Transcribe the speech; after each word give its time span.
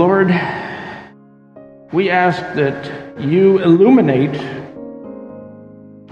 Lord, 0.00 0.28
we 1.92 2.08
ask 2.08 2.40
that 2.54 3.20
you 3.20 3.58
illuminate 3.58 4.34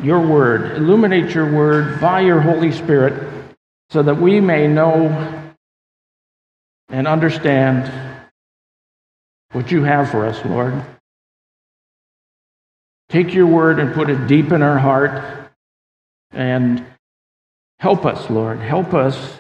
your 0.04 0.21
word, 0.21 0.77
illuminate 0.77 1.34
your 1.34 1.50
word 1.50 1.98
by 1.98 2.21
your 2.21 2.38
Holy 2.38 2.70
Spirit, 2.70 3.14
so 3.88 4.02
that 4.02 4.19
we 4.19 4.43
may 4.43 4.66
know 4.66 5.55
and 6.91 7.09
understand 7.09 7.91
what 9.52 9.70
you 9.70 9.84
have 9.84 10.11
for 10.11 10.27
us, 10.27 10.45
Lord. 10.45 10.84
Take 13.09 13.32
your 13.32 13.46
word 13.46 13.79
and 13.79 13.95
put 13.95 14.11
it 14.11 14.27
deep 14.27 14.52
in 14.52 14.61
our 14.61 14.79
heart 14.79 15.50
and 16.30 16.84
help 17.79 18.05
us, 18.05 18.29
Lord. 18.29 18.59
Help 18.59 18.92
us 18.92 19.39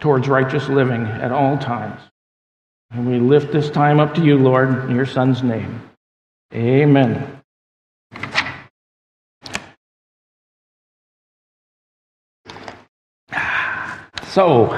towards 0.00 0.28
righteous 0.28 0.66
living 0.70 1.04
at 1.04 1.30
all 1.30 1.58
times. 1.58 2.00
And 2.90 3.10
we 3.10 3.18
lift 3.18 3.52
this 3.52 3.68
time 3.70 4.00
up 4.00 4.14
to 4.14 4.24
you, 4.24 4.38
Lord, 4.38 4.88
in 4.88 4.94
your 4.94 5.06
Son's 5.06 5.42
name. 5.42 5.90
Amen. 6.54 7.42
So, 14.28 14.70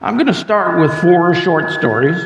I'm 0.00 0.14
going 0.14 0.26
to 0.26 0.34
start 0.34 0.78
with 0.80 0.92
four 1.00 1.34
short 1.34 1.72
stories. 1.72 2.22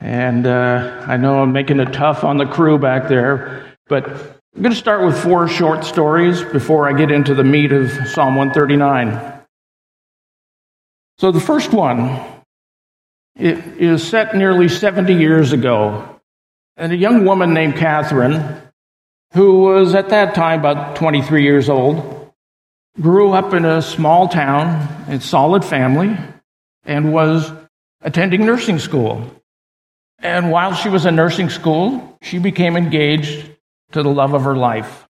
And 0.00 0.46
uh, 0.46 1.04
I 1.06 1.16
know 1.18 1.42
I'm 1.42 1.52
making 1.52 1.80
it 1.80 1.92
tough 1.92 2.24
on 2.24 2.38
the 2.38 2.46
crew 2.46 2.78
back 2.78 3.06
there, 3.06 3.76
but 3.86 4.08
I'm 4.08 4.62
going 4.62 4.72
to 4.72 4.78
start 4.78 5.04
with 5.04 5.22
four 5.22 5.46
short 5.46 5.84
stories 5.84 6.42
before 6.42 6.88
I 6.88 6.94
get 6.94 7.10
into 7.10 7.34
the 7.34 7.44
meat 7.44 7.72
of 7.72 7.90
Psalm 8.08 8.36
139. 8.36 9.42
So 11.18 11.30
the 11.30 11.40
first 11.40 11.72
one 11.72 12.39
is 13.40 14.06
set 14.06 14.36
nearly 14.36 14.68
70 14.68 15.14
years 15.14 15.52
ago, 15.52 16.20
and 16.76 16.92
a 16.92 16.96
young 16.96 17.24
woman 17.24 17.54
named 17.54 17.76
Catherine, 17.76 18.60
who 19.32 19.60
was 19.60 19.94
at 19.94 20.10
that 20.10 20.34
time 20.34 20.60
about 20.60 20.96
23 20.96 21.42
years 21.42 21.68
old, 21.68 22.32
grew 23.00 23.32
up 23.32 23.54
in 23.54 23.64
a 23.64 23.80
small 23.80 24.28
town, 24.28 24.66
a 25.08 25.20
solid 25.20 25.64
family, 25.64 26.16
and 26.84 27.12
was 27.12 27.50
attending 28.02 28.44
nursing 28.44 28.78
school. 28.78 29.22
And 30.18 30.50
while 30.50 30.74
she 30.74 30.88
was 30.88 31.06
in 31.06 31.16
nursing 31.16 31.48
school, 31.48 32.18
she 32.22 32.38
became 32.38 32.76
engaged 32.76 33.48
to 33.92 34.02
the 34.02 34.10
love 34.10 34.34
of 34.34 34.44
her 34.44 34.56
life. 34.56 35.06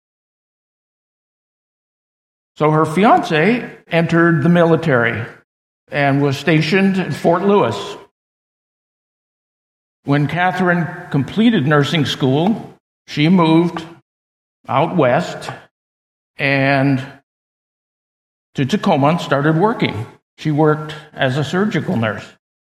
So 2.56 2.70
her 2.70 2.86
fiance 2.86 3.70
entered 3.88 4.42
the 4.42 4.48
military 4.48 5.24
and 5.88 6.22
was 6.22 6.36
stationed 6.36 6.97
in 6.97 7.12
Fort 7.12 7.42
Lewis. 7.42 7.97
When 10.06 10.28
Catherine 10.28 10.86
completed 11.10 11.66
nursing 11.66 12.06
school, 12.06 12.74
she 13.08 13.28
moved 13.28 13.84
out 14.68 14.96
west 14.96 15.50
and 16.36 17.04
to 18.54 18.64
Tacoma 18.64 19.08
and 19.08 19.20
started 19.20 19.56
working. 19.56 20.06
She 20.38 20.52
worked 20.52 20.94
as 21.12 21.38
a 21.38 21.42
surgical 21.42 21.96
nurse 21.96 22.24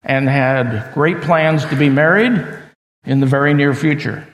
and 0.02 0.28
had 0.28 0.92
great 0.92 1.20
plans 1.20 1.64
to 1.66 1.76
be 1.76 1.88
married 1.88 2.32
in 3.04 3.20
the 3.20 3.26
very 3.26 3.54
near 3.54 3.74
future. 3.74 4.26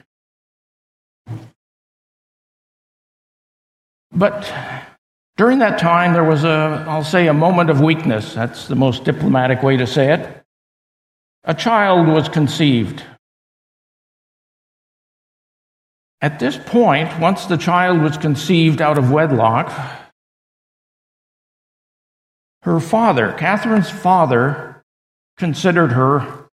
But 4.11 4.51
during 5.35 5.59
that 5.59 5.77
time, 5.77 6.13
there 6.13 6.23
was 6.23 6.43
a, 6.43 6.83
I'll 6.87 7.03
say, 7.03 7.27
a 7.27 7.33
moment 7.33 7.69
of 7.69 7.79
weakness. 7.79 8.33
That's 8.33 8.67
the 8.67 8.75
most 8.75 9.03
diplomatic 9.03 9.61
way 9.61 9.77
to 9.77 9.85
say 9.85 10.13
it. 10.13 10.43
A 11.47 11.53
child 11.53 12.09
was 12.09 12.27
conceived. 12.27 13.01
At 16.19 16.39
this 16.39 16.57
point, 16.57 17.21
once 17.21 17.45
the 17.45 17.55
child 17.55 18.01
was 18.01 18.17
conceived 18.17 18.81
out 18.81 18.97
of 18.97 19.11
wedlock, 19.11 19.71
her 22.63 22.81
father, 22.81 23.31
Catherine's 23.31 23.89
father, 23.89 24.83
considered 25.37 25.93
her 25.93 26.49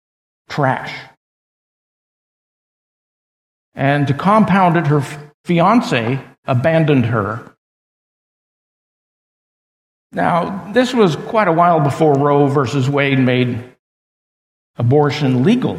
trash. 0.47 0.93
And 3.73 4.05
to 4.07 4.13
compound 4.13 4.77
it, 4.77 4.85
her 4.87 5.01
fiance 5.43 6.23
abandoned 6.45 7.07
her. 7.07 7.55
Now, 10.11 10.71
this 10.71 10.93
was 10.93 11.15
quite 11.15 11.47
a 11.47 11.51
while 11.51 11.79
before 11.79 12.13
Roe 12.13 12.45
versus 12.45 12.87
Wade 12.87 13.17
made 13.17 13.72
abortion 14.77 15.43
legal. 15.43 15.77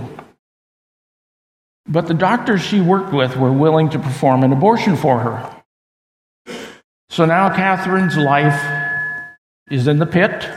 But 1.86 2.08
the 2.08 2.14
doctors 2.14 2.62
she 2.62 2.80
worked 2.80 3.12
with 3.12 3.36
were 3.36 3.52
willing 3.52 3.90
to 3.90 3.98
perform 3.98 4.42
an 4.42 4.52
abortion 4.52 4.96
for 4.96 5.20
her. 5.20 5.62
So 7.10 7.24
now 7.26 7.54
Catherine's 7.54 8.16
life 8.16 8.60
is 9.70 9.86
in 9.86 9.98
the 9.98 10.06
pit. 10.06 10.48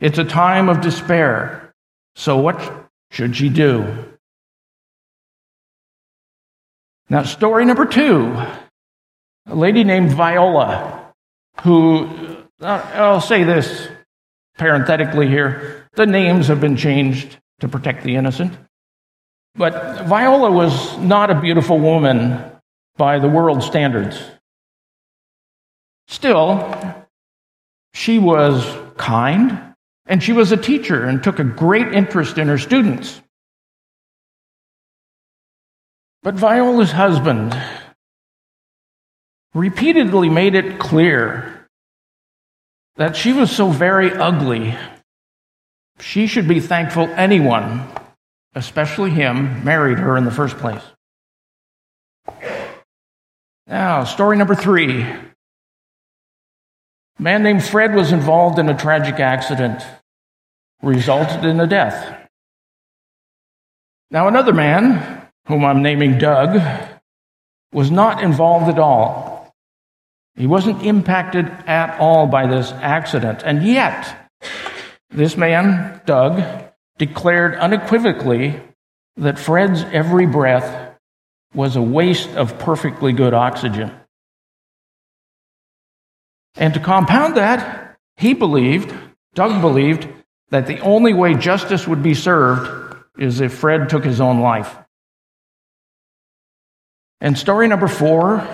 It's 0.00 0.18
a 0.18 0.24
time 0.24 0.68
of 0.68 0.80
despair. 0.80 1.74
So, 2.14 2.36
what 2.36 2.88
should 3.10 3.36
she 3.36 3.48
do? 3.48 4.04
Now, 7.08 7.22
story 7.22 7.64
number 7.64 7.86
two 7.86 8.36
a 9.46 9.54
lady 9.54 9.82
named 9.82 10.12
Viola, 10.12 11.14
who, 11.62 12.06
uh, 12.60 12.90
I'll 12.94 13.20
say 13.20 13.44
this 13.44 13.88
parenthetically 14.58 15.26
here 15.26 15.87
the 15.98 16.06
names 16.06 16.46
have 16.46 16.60
been 16.60 16.76
changed 16.76 17.38
to 17.60 17.68
protect 17.68 18.04
the 18.04 18.14
innocent. 18.14 18.56
But 19.56 20.06
Viola 20.06 20.50
was 20.50 20.96
not 20.98 21.30
a 21.30 21.40
beautiful 21.40 21.78
woman 21.78 22.40
by 22.96 23.18
the 23.18 23.28
world 23.28 23.64
standards. 23.64 24.22
Still, 26.06 27.04
she 27.94 28.20
was 28.20 28.64
kind 28.96 29.74
and 30.06 30.22
she 30.22 30.32
was 30.32 30.52
a 30.52 30.56
teacher 30.56 31.04
and 31.04 31.22
took 31.22 31.40
a 31.40 31.44
great 31.44 31.92
interest 31.92 32.38
in 32.38 32.46
her 32.46 32.58
students. 32.58 33.20
But 36.22 36.36
Viola's 36.36 36.92
husband 36.92 37.60
repeatedly 39.52 40.28
made 40.28 40.54
it 40.54 40.78
clear 40.78 41.68
that 42.96 43.16
she 43.16 43.32
was 43.32 43.50
so 43.50 43.70
very 43.70 44.12
ugly, 44.12 44.76
she 46.00 46.26
should 46.26 46.48
be 46.48 46.60
thankful 46.60 47.08
anyone, 47.16 47.86
especially 48.54 49.10
him, 49.10 49.64
married 49.64 49.98
her 49.98 50.16
in 50.16 50.24
the 50.24 50.30
first 50.30 50.56
place. 50.58 50.82
Now, 53.66 54.04
story 54.04 54.36
number 54.36 54.54
three. 54.54 55.02
A 55.02 55.24
man 57.18 57.42
named 57.42 57.64
Fred 57.64 57.94
was 57.94 58.12
involved 58.12 58.58
in 58.58 58.68
a 58.68 58.76
tragic 58.76 59.20
accident, 59.20 59.82
resulted 60.82 61.44
in 61.44 61.60
a 61.60 61.66
death. 61.66 62.14
Now, 64.10 64.28
another 64.28 64.54
man 64.54 65.18
whom 65.48 65.64
I'm 65.64 65.82
naming 65.82 66.18
Doug, 66.18 66.60
was 67.72 67.90
not 67.90 68.22
involved 68.22 68.68
at 68.68 68.78
all. 68.78 69.52
He 70.36 70.46
wasn't 70.46 70.82
impacted 70.82 71.46
at 71.66 71.98
all 71.98 72.26
by 72.26 72.46
this 72.46 72.70
accident. 72.70 73.42
And 73.44 73.62
yet, 73.62 74.27
this 75.18 75.36
man, 75.36 76.00
Doug, 76.06 76.42
declared 76.96 77.56
unequivocally 77.56 78.62
that 79.16 79.38
Fred's 79.38 79.82
every 79.92 80.26
breath 80.26 80.94
was 81.52 81.74
a 81.74 81.82
waste 81.82 82.30
of 82.30 82.58
perfectly 82.58 83.12
good 83.12 83.34
oxygen. 83.34 83.90
And 86.56 86.72
to 86.74 86.80
compound 86.80 87.36
that, 87.36 87.96
he 88.16 88.32
believed, 88.32 88.94
Doug 89.34 89.60
believed, 89.60 90.08
that 90.50 90.66
the 90.66 90.80
only 90.80 91.14
way 91.14 91.34
justice 91.34 91.86
would 91.86 92.02
be 92.02 92.14
served 92.14 92.96
is 93.18 93.40
if 93.40 93.52
Fred 93.54 93.88
took 93.88 94.04
his 94.04 94.20
own 94.20 94.40
life. 94.40 94.76
And 97.20 97.36
story 97.36 97.66
number 97.66 97.88
four 97.88 98.46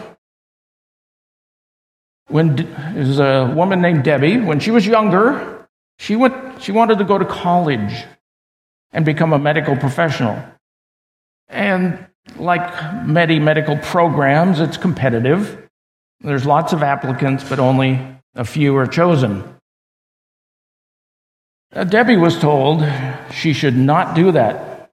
when 2.29 2.59
is 2.97 3.19
a 3.19 3.53
woman 3.55 3.83
named 3.83 4.03
Debbie. 4.03 4.41
When 4.41 4.61
she 4.61 4.71
was 4.71 4.87
younger, 4.87 5.64
she 5.99 6.17
went. 6.17 6.63
She 6.63 6.73
wanted 6.73 6.99
to 6.99 7.05
go 7.05 7.19
to 7.19 7.25
college 7.25 8.05
and 8.93 9.05
become 9.05 9.33
a 9.33 9.39
medical 9.39 9.77
professional. 9.77 10.43
And 11.49 12.07
like 12.37 13.07
many 13.07 13.39
medical 13.39 13.77
programs, 13.77 14.61
it's 14.61 14.77
competitive. 14.77 15.69
There's 16.21 16.47
lots 16.47 16.73
of 16.73 16.83
applicants, 16.83 17.45
but 17.49 17.59
only 17.59 18.01
a 18.35 18.45
few 18.45 18.77
are 18.77 18.87
chosen. 18.87 19.45
Uh, 21.73 21.85
Debbie 21.85 22.17
was 22.17 22.39
told 22.39 22.85
she 23.33 23.53
should 23.53 23.77
not 23.77 24.15
do 24.15 24.33
that 24.33 24.91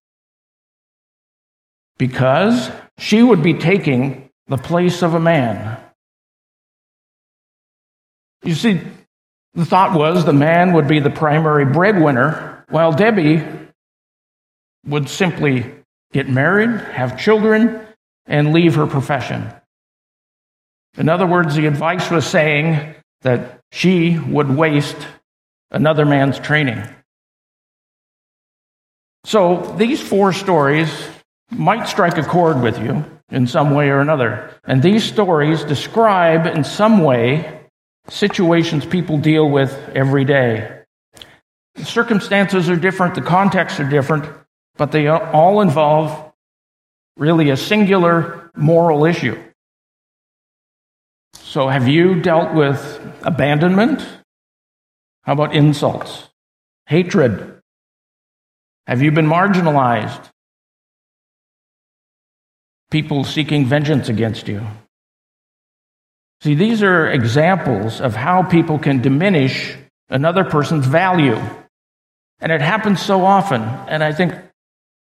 because 1.97 2.71
she 2.97 3.21
would 3.21 3.43
be 3.43 3.53
taking 3.53 4.29
the 4.47 4.57
place 4.57 5.03
of 5.03 5.13
a 5.13 5.19
man. 5.19 5.79
You 8.43 8.55
see, 8.55 8.81
The 9.53 9.65
thought 9.65 9.97
was 9.97 10.23
the 10.23 10.33
man 10.33 10.73
would 10.73 10.87
be 10.87 10.99
the 10.99 11.09
primary 11.09 11.65
breadwinner, 11.65 12.65
while 12.69 12.93
Debbie 12.93 13.43
would 14.85 15.09
simply 15.09 15.65
get 16.13 16.29
married, 16.29 16.69
have 16.69 17.19
children, 17.19 17.85
and 18.25 18.53
leave 18.53 18.75
her 18.75 18.87
profession. 18.87 19.51
In 20.97 21.09
other 21.09 21.27
words, 21.27 21.55
the 21.55 21.67
advice 21.67 22.09
was 22.09 22.25
saying 22.25 22.95
that 23.21 23.59
she 23.71 24.17
would 24.17 24.49
waste 24.49 25.07
another 25.69 26.05
man's 26.05 26.39
training. 26.39 26.83
So 29.25 29.75
these 29.77 30.01
four 30.01 30.33
stories 30.33 30.89
might 31.51 31.87
strike 31.87 32.17
a 32.17 32.23
chord 32.23 32.61
with 32.61 32.79
you 32.79 33.05
in 33.29 33.47
some 33.47 33.71
way 33.71 33.89
or 33.89 33.99
another. 33.99 34.53
And 34.63 34.81
these 34.81 35.03
stories 35.03 35.63
describe 35.63 36.47
in 36.47 36.63
some 36.63 37.03
way 37.03 37.60
situations 38.09 38.85
people 38.85 39.17
deal 39.17 39.49
with 39.49 39.73
every 39.95 40.25
day. 40.25 40.81
The 41.75 41.85
circumstances 41.85 42.69
are 42.69 42.75
different, 42.75 43.15
the 43.15 43.21
contexts 43.21 43.79
are 43.79 43.89
different, 43.89 44.25
but 44.77 44.91
they 44.91 45.07
all 45.07 45.61
involve 45.61 46.33
really 47.17 47.49
a 47.49 47.57
singular 47.57 48.51
moral 48.55 49.05
issue. 49.05 49.41
So, 51.33 51.67
have 51.67 51.87
you 51.87 52.21
dealt 52.21 52.53
with 52.53 52.99
abandonment? 53.23 54.05
How 55.23 55.33
about 55.33 55.53
insults? 55.53 56.29
Hatred? 56.87 57.59
Have 58.87 59.01
you 59.01 59.11
been 59.11 59.27
marginalized? 59.27 60.29
People 62.89 63.23
seeking 63.23 63.65
vengeance 63.65 64.09
against 64.09 64.47
you? 64.47 64.61
See, 66.41 66.55
these 66.55 66.81
are 66.81 67.07
examples 67.07 68.01
of 68.01 68.15
how 68.15 68.43
people 68.43 68.79
can 68.79 69.01
diminish 69.01 69.75
another 70.09 70.43
person's 70.43 70.87
value. 70.87 71.39
And 72.39 72.51
it 72.51 72.61
happens 72.61 73.01
so 73.01 73.23
often. 73.23 73.61
And 73.61 74.03
I 74.03 74.11
think, 74.11 74.33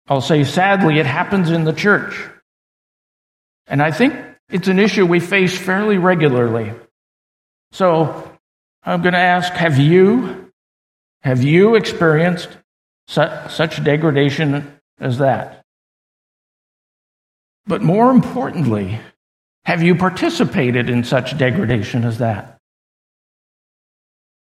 I'll 0.07 0.21
say 0.21 0.43
sadly, 0.43 0.99
it 0.99 1.07
happens 1.07 1.49
in 1.49 1.63
the 1.63 1.73
church. 1.73 2.29
And 3.65 3.81
I 3.81 3.91
think 3.91 4.13
it's 4.49 4.67
an 4.67 4.77
issue 4.77 5.07
we 5.07 5.19
face 5.19 5.57
fairly 5.57 5.97
regularly. 5.97 6.71
So 7.71 8.31
I'm 8.83 9.01
going 9.01 9.13
to 9.13 9.19
ask 9.19 9.51
have 9.53 9.79
you, 9.79 10.51
have 11.23 11.41
you 11.41 11.73
experienced 11.73 12.49
such, 13.07 13.51
such 13.51 13.83
degradation 13.83 14.79
as 14.99 15.17
that? 15.17 15.63
But 17.65 17.81
more 17.81 18.11
importantly, 18.11 18.99
have 19.65 19.81
you 19.81 19.95
participated 19.95 20.89
in 20.89 21.03
such 21.03 21.37
degradation 21.37 22.03
as 22.03 22.19
that? 22.19 22.57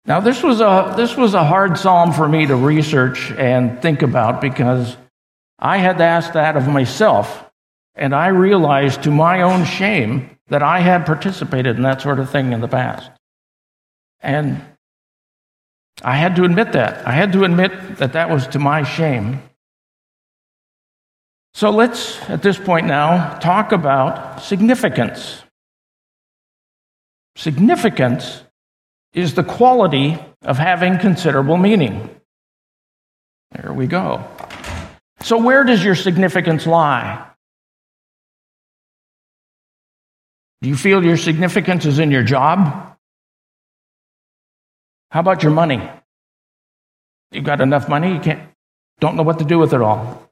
Now, 0.07 0.21
this 0.21 0.43
was, 0.43 0.61
a, 0.61 0.95
this 0.97 1.17
was 1.17 1.35
a 1.35 1.45
hard 1.45 1.79
psalm 1.79 2.13
for 2.13 2.27
me 2.27 2.47
to 2.47 2.57
research 2.57 3.31
and 3.33 3.81
think 3.83 4.03
about 4.03 4.41
because 4.41 4.97
I 5.59 5.77
had 5.77 5.99
to 5.99 6.05
ask 6.05 6.33
that 6.33 6.57
of 6.57 6.67
myself. 6.67 7.45
And 7.95 8.15
I 8.15 8.29
realized 8.29 9.03
to 9.03 9.11
my 9.11 9.43
own 9.43 9.67
shame 9.67 10.39
that 10.49 10.63
I 10.63 10.81
had 10.81 11.05
participated 11.05 11.77
in 11.77 11.83
that 11.83 12.01
sort 12.01 12.19
of 12.19 12.31
thing 12.31 12.53
in 12.53 12.61
the 12.61 12.69
past. 12.69 13.11
And 14.21 14.65
I 16.03 16.17
had 16.17 16.37
to 16.37 16.45
admit 16.45 16.73
that. 16.73 17.07
I 17.07 17.13
had 17.13 17.33
to 17.33 17.45
admit 17.45 17.99
that 17.99 18.15
that 18.15 18.31
was 18.31 18.47
to 18.49 18.59
my 18.59 18.85
shame. 18.85 19.43
So 21.55 21.71
let's, 21.71 22.21
at 22.29 22.43
this 22.43 22.59
point 22.59 22.87
now, 22.87 23.39
talk 23.39 23.73
about 23.73 24.43
significance. 24.43 25.43
Significance 27.37 28.43
is 29.13 29.35
the 29.35 29.43
quality 29.43 30.19
of 30.43 30.59
having 30.59 30.99
considerable 30.99 31.57
meaning. 31.57 32.09
There 33.53 33.73
we 33.73 33.87
go. 33.87 34.25
So, 35.23 35.39
where 35.39 35.65
does 35.65 35.85
your 35.85 35.95
significance 35.95 36.67
lie? 36.67 37.27
Do 40.63 40.69
you 40.69 40.77
feel 40.77 41.05
your 41.05 41.17
significance 41.17 41.85
is 41.85 41.99
in 41.99 42.11
your 42.11 42.23
job? 42.23 42.97
How 45.11 45.21
about 45.21 45.43
your 45.43 45.53
money? 45.53 45.91
You've 47.33 47.45
got 47.45 47.61
enough 47.61 47.89
money, 47.89 48.15
you 48.15 48.21
can't, 48.21 48.49
don't 49.01 49.17
know 49.17 49.23
what 49.23 49.39
to 49.39 49.45
do 49.45 49.59
with 49.59 49.73
it 49.73 49.81
all. 49.81 50.30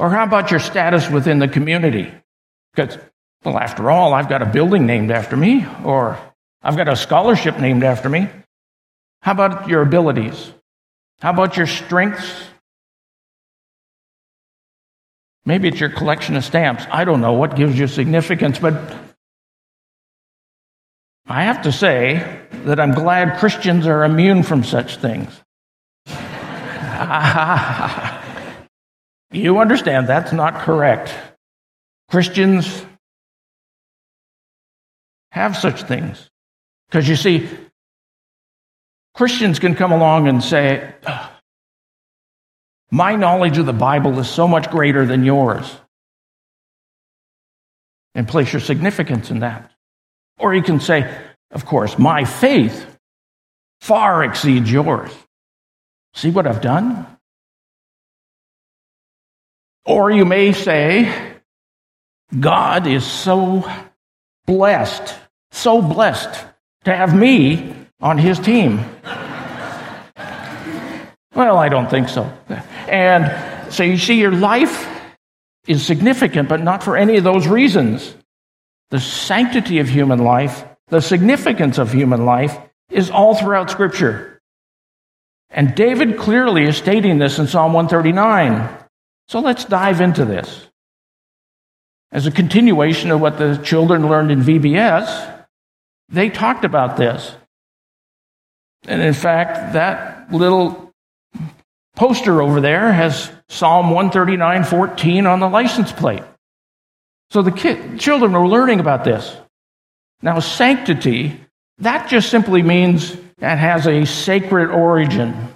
Or 0.00 0.08
how 0.08 0.24
about 0.24 0.50
your 0.50 0.60
status 0.60 1.10
within 1.10 1.40
the 1.40 1.46
community? 1.46 2.10
Because, 2.74 2.96
well, 3.44 3.58
after 3.58 3.90
all, 3.90 4.14
I've 4.14 4.30
got 4.30 4.40
a 4.40 4.46
building 4.46 4.86
named 4.86 5.10
after 5.10 5.36
me, 5.36 5.66
or 5.84 6.18
I've 6.62 6.78
got 6.78 6.88
a 6.88 6.96
scholarship 6.96 7.58
named 7.58 7.84
after 7.84 8.08
me. 8.08 8.26
How 9.20 9.32
about 9.32 9.68
your 9.68 9.82
abilities? 9.82 10.54
How 11.20 11.32
about 11.32 11.58
your 11.58 11.66
strengths? 11.66 12.44
Maybe 15.44 15.68
it's 15.68 15.80
your 15.80 15.90
collection 15.90 16.34
of 16.34 16.46
stamps. 16.46 16.86
I 16.90 17.04
don't 17.04 17.20
know 17.20 17.34
what 17.34 17.54
gives 17.54 17.78
you 17.78 17.86
significance, 17.86 18.58
but 18.58 18.94
I 21.26 21.42
have 21.42 21.60
to 21.64 21.72
say 21.72 22.40
that 22.64 22.80
I'm 22.80 22.94
glad 22.94 23.38
Christians 23.38 23.86
are 23.86 24.04
immune 24.04 24.44
from 24.44 24.64
such 24.64 24.96
things. 24.96 25.38
You 29.32 29.58
understand 29.58 30.08
that's 30.08 30.32
not 30.32 30.60
correct. 30.60 31.14
Christians 32.10 32.84
have 35.30 35.56
such 35.56 35.82
things. 35.84 36.28
Because 36.88 37.08
you 37.08 37.14
see, 37.16 37.48
Christians 39.14 39.58
can 39.58 39.74
come 39.74 39.92
along 39.92 40.26
and 40.26 40.42
say, 40.42 40.92
My 42.90 43.14
knowledge 43.14 43.58
of 43.58 43.66
the 43.66 43.72
Bible 43.72 44.18
is 44.18 44.28
so 44.28 44.48
much 44.48 44.70
greater 44.70 45.06
than 45.06 45.24
yours, 45.24 45.72
and 48.14 48.26
place 48.26 48.52
your 48.52 48.60
significance 48.60 49.30
in 49.30 49.40
that. 49.40 49.70
Or 50.38 50.54
you 50.54 50.62
can 50.62 50.80
say, 50.80 51.16
Of 51.52 51.64
course, 51.64 51.96
my 51.96 52.24
faith 52.24 52.86
far 53.80 54.24
exceeds 54.24 54.70
yours. 54.70 55.12
See 56.14 56.30
what 56.30 56.48
I've 56.48 56.60
done? 56.60 57.06
Or 59.84 60.10
you 60.10 60.24
may 60.24 60.52
say, 60.52 61.34
God 62.38 62.86
is 62.86 63.04
so 63.04 63.68
blessed, 64.46 65.14
so 65.50 65.82
blessed 65.82 66.46
to 66.84 66.94
have 66.94 67.14
me 67.14 67.74
on 68.00 68.18
his 68.18 68.38
team. 68.38 68.84
well, 71.34 71.58
I 71.58 71.68
don't 71.68 71.90
think 71.90 72.08
so. 72.08 72.32
And 72.88 73.72
so 73.72 73.82
you 73.82 73.98
see, 73.98 74.20
your 74.20 74.32
life 74.32 74.88
is 75.66 75.84
significant, 75.84 76.48
but 76.48 76.60
not 76.60 76.82
for 76.82 76.96
any 76.96 77.16
of 77.16 77.24
those 77.24 77.46
reasons. 77.46 78.14
The 78.90 79.00
sanctity 79.00 79.78
of 79.78 79.88
human 79.88 80.18
life, 80.18 80.64
the 80.88 81.00
significance 81.00 81.78
of 81.78 81.92
human 81.92 82.24
life, 82.24 82.56
is 82.90 83.10
all 83.10 83.34
throughout 83.34 83.70
Scripture. 83.70 84.40
And 85.50 85.74
David 85.74 86.18
clearly 86.18 86.64
is 86.64 86.76
stating 86.76 87.18
this 87.18 87.38
in 87.38 87.46
Psalm 87.46 87.72
139. 87.72 88.79
So 89.30 89.38
let's 89.38 89.64
dive 89.64 90.00
into 90.00 90.24
this. 90.24 90.66
As 92.10 92.26
a 92.26 92.32
continuation 92.32 93.12
of 93.12 93.20
what 93.20 93.38
the 93.38 93.58
children 93.58 94.08
learned 94.08 94.32
in 94.32 94.40
VBS, 94.40 95.44
they 96.08 96.30
talked 96.30 96.64
about 96.64 96.96
this. 96.96 97.36
And 98.88 99.00
in 99.00 99.14
fact, 99.14 99.74
that 99.74 100.32
little 100.32 100.92
poster 101.94 102.42
over 102.42 102.60
there 102.60 102.92
has 102.92 103.30
Psalm 103.48 103.90
139:14 103.90 105.26
on 105.26 105.38
the 105.38 105.48
license 105.48 105.92
plate. 105.92 106.24
So 107.30 107.40
the 107.40 107.52
kid, 107.52 108.00
children 108.00 108.32
were 108.32 108.48
learning 108.48 108.80
about 108.80 109.04
this. 109.04 109.36
Now, 110.22 110.40
sanctity, 110.40 111.38
that 111.78 112.08
just 112.08 112.30
simply 112.30 112.62
means 112.62 113.12
it 113.12 113.56
has 113.56 113.86
a 113.86 114.06
sacred 114.06 114.70
origin. 114.70 115.54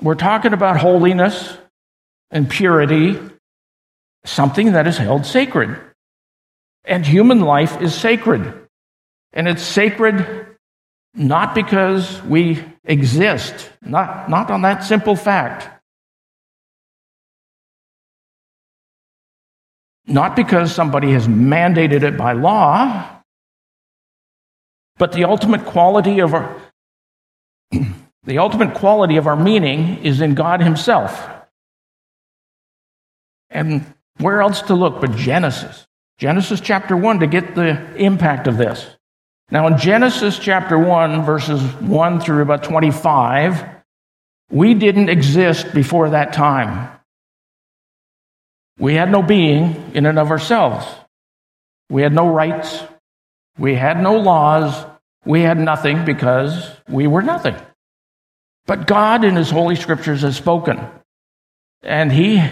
We're 0.00 0.14
talking 0.14 0.52
about 0.52 0.76
holiness, 0.76 1.58
and 2.30 2.48
purity 2.48 3.18
something 4.24 4.72
that 4.72 4.86
is 4.86 4.98
held 4.98 5.26
sacred. 5.26 5.78
And 6.84 7.04
human 7.06 7.40
life 7.40 7.80
is 7.80 7.94
sacred. 7.94 8.68
And 9.32 9.48
it's 9.48 9.62
sacred 9.62 10.46
not 11.14 11.54
because 11.54 12.22
we 12.22 12.64
exist, 12.84 13.70
not, 13.82 14.28
not 14.28 14.50
on 14.50 14.62
that 14.62 14.84
simple 14.84 15.16
fact. 15.16 15.70
Not 20.06 20.36
because 20.36 20.74
somebody 20.74 21.12
has 21.12 21.26
mandated 21.26 22.02
it 22.02 22.16
by 22.16 22.32
law, 22.32 23.22
but 24.98 25.12
the 25.12 25.24
ultimate 25.24 25.64
quality 25.64 26.20
of 26.20 26.34
our 26.34 26.60
the 28.24 28.38
ultimate 28.38 28.74
quality 28.74 29.16
of 29.16 29.26
our 29.26 29.36
meaning 29.36 30.04
is 30.04 30.20
in 30.20 30.34
God 30.34 30.60
Himself. 30.60 31.33
And 33.50 33.84
where 34.18 34.40
else 34.40 34.62
to 34.62 34.74
look 34.74 35.00
but 35.00 35.16
Genesis? 35.16 35.86
Genesis 36.18 36.60
chapter 36.60 36.96
1 36.96 37.20
to 37.20 37.26
get 37.26 37.54
the 37.54 37.94
impact 37.96 38.46
of 38.46 38.56
this. 38.56 38.86
Now, 39.50 39.66
in 39.66 39.78
Genesis 39.78 40.38
chapter 40.38 40.78
1, 40.78 41.24
verses 41.24 41.60
1 41.80 42.20
through 42.20 42.42
about 42.42 42.62
25, 42.62 43.64
we 44.50 44.74
didn't 44.74 45.08
exist 45.08 45.72
before 45.74 46.10
that 46.10 46.32
time. 46.32 46.90
We 48.78 48.94
had 48.94 49.10
no 49.10 49.22
being 49.22 49.92
in 49.94 50.06
and 50.06 50.18
of 50.18 50.30
ourselves. 50.30 50.86
We 51.90 52.02
had 52.02 52.12
no 52.12 52.28
rights. 52.28 52.82
We 53.58 53.74
had 53.74 54.02
no 54.02 54.16
laws. 54.16 54.84
We 55.24 55.42
had 55.42 55.58
nothing 55.58 56.04
because 56.04 56.70
we 56.88 57.06
were 57.06 57.22
nothing. 57.22 57.56
But 58.66 58.86
God 58.86 59.24
in 59.24 59.36
His 59.36 59.50
Holy 59.50 59.76
Scriptures 59.76 60.22
has 60.22 60.36
spoken. 60.36 60.80
And 61.82 62.10
He, 62.10 62.42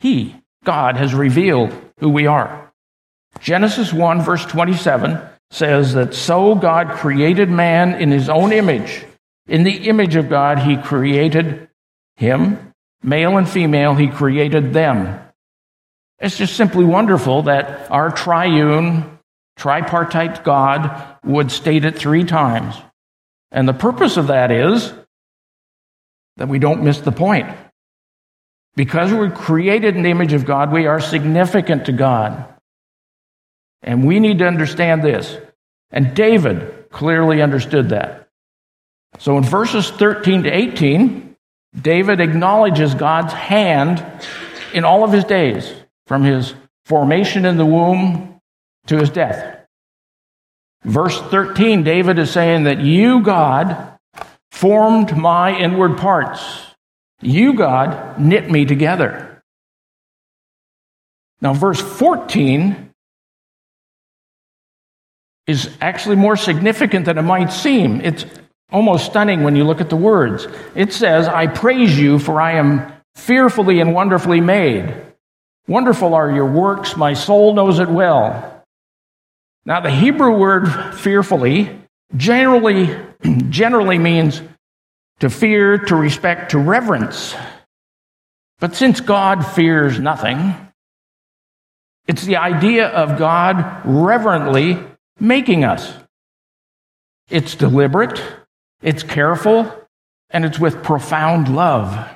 He, 0.00 0.36
God, 0.64 0.96
has 0.96 1.14
revealed 1.14 1.72
who 1.98 2.08
we 2.08 2.26
are. 2.26 2.72
Genesis 3.40 3.92
1, 3.92 4.22
verse 4.22 4.44
27 4.46 5.20
says 5.50 5.94
that 5.94 6.14
so 6.14 6.54
God 6.54 6.90
created 6.90 7.48
man 7.48 8.00
in 8.00 8.10
His 8.10 8.28
own 8.28 8.52
image. 8.52 9.04
In 9.46 9.64
the 9.64 9.88
image 9.88 10.16
of 10.16 10.28
God, 10.28 10.58
He 10.58 10.76
created 10.76 11.68
him. 12.18 12.74
Male 13.02 13.38
and 13.38 13.48
female, 13.48 13.94
He 13.94 14.08
created 14.08 14.72
them. 14.72 15.20
It's 16.18 16.36
just 16.36 16.56
simply 16.56 16.84
wonderful 16.84 17.42
that 17.42 17.90
our 17.92 18.10
triune, 18.10 19.18
tripartite 19.56 20.42
God 20.42 21.16
would 21.24 21.52
state 21.52 21.84
it 21.84 21.96
three 21.96 22.24
times. 22.24 22.74
And 23.52 23.68
the 23.68 23.72
purpose 23.72 24.16
of 24.16 24.26
that 24.26 24.50
is 24.50 24.92
that 26.36 26.48
we 26.48 26.58
don't 26.58 26.82
miss 26.82 26.98
the 26.98 27.12
point. 27.12 27.48
Because 28.76 29.12
we're 29.12 29.30
created 29.30 29.96
in 29.96 30.02
the 30.02 30.10
image 30.10 30.32
of 30.32 30.44
God, 30.44 30.72
we 30.72 30.86
are 30.86 31.00
significant 31.00 31.86
to 31.86 31.92
God. 31.92 32.44
And 33.82 34.04
we 34.04 34.20
need 34.20 34.38
to 34.38 34.46
understand 34.46 35.02
this. 35.02 35.36
And 35.90 36.14
David 36.14 36.90
clearly 36.90 37.42
understood 37.42 37.90
that. 37.90 38.28
So 39.18 39.36
in 39.36 39.44
verses 39.44 39.90
13 39.90 40.44
to 40.44 40.50
18, 40.50 41.36
David 41.80 42.20
acknowledges 42.20 42.94
God's 42.94 43.32
hand 43.32 44.04
in 44.72 44.84
all 44.84 45.04
of 45.04 45.12
his 45.12 45.24
days 45.24 45.72
from 46.06 46.22
his 46.22 46.54
formation 46.84 47.44
in 47.44 47.56
the 47.56 47.66
womb 47.66 48.40
to 48.86 48.98
his 48.98 49.10
death. 49.10 49.66
Verse 50.84 51.20
13, 51.20 51.82
David 51.82 52.18
is 52.18 52.30
saying 52.30 52.64
that 52.64 52.80
you, 52.80 53.22
God, 53.22 53.98
formed 54.50 55.16
my 55.16 55.56
inward 55.56 55.98
parts. 55.98 56.67
You, 57.20 57.54
God, 57.54 58.20
knit 58.20 58.50
me 58.50 58.64
together. 58.64 59.42
Now, 61.40 61.54
verse 61.54 61.80
14 61.80 62.90
is 65.46 65.70
actually 65.80 66.16
more 66.16 66.36
significant 66.36 67.06
than 67.06 67.18
it 67.18 67.22
might 67.22 67.52
seem. 67.52 68.00
It's 68.00 68.24
almost 68.70 69.06
stunning 69.06 69.42
when 69.42 69.56
you 69.56 69.64
look 69.64 69.80
at 69.80 69.88
the 69.88 69.96
words. 69.96 70.46
It 70.74 70.92
says, 70.92 71.26
I 71.26 71.46
praise 71.46 71.98
you, 71.98 72.18
for 72.18 72.40
I 72.40 72.52
am 72.52 72.92
fearfully 73.14 73.80
and 73.80 73.94
wonderfully 73.94 74.40
made. 74.40 74.94
Wonderful 75.66 76.14
are 76.14 76.30
your 76.30 76.46
works, 76.46 76.96
my 76.96 77.14
soul 77.14 77.54
knows 77.54 77.78
it 77.78 77.88
well. 77.88 78.64
Now, 79.64 79.80
the 79.80 79.90
Hebrew 79.90 80.36
word 80.36 80.94
fearfully 80.94 81.78
generally, 82.16 82.96
generally 83.50 83.98
means 83.98 84.40
to 85.20 85.30
fear, 85.30 85.78
to 85.78 85.96
respect, 85.96 86.52
to 86.52 86.58
reverence. 86.58 87.34
But 88.60 88.74
since 88.74 89.00
God 89.00 89.46
fears 89.46 89.98
nothing, 89.98 90.54
it's 92.06 92.24
the 92.24 92.36
idea 92.36 92.88
of 92.88 93.18
God 93.18 93.82
reverently 93.84 94.78
making 95.20 95.64
us. 95.64 95.92
It's 97.28 97.54
deliberate, 97.54 98.22
it's 98.82 99.02
careful, 99.02 99.70
and 100.30 100.44
it's 100.44 100.58
with 100.58 100.82
profound 100.82 101.54
love. 101.54 102.08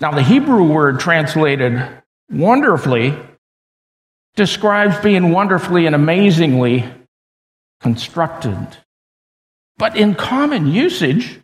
Now, 0.00 0.12
the 0.12 0.22
Hebrew 0.22 0.64
word 0.72 1.00
translated 1.00 1.82
wonderfully 2.30 3.16
describes 4.36 4.98
being 4.98 5.30
wonderfully 5.30 5.86
and 5.86 5.94
amazingly 5.94 6.84
constructed. 7.80 8.66
But 9.76 9.96
in 9.96 10.14
common 10.14 10.66
usage, 10.66 11.40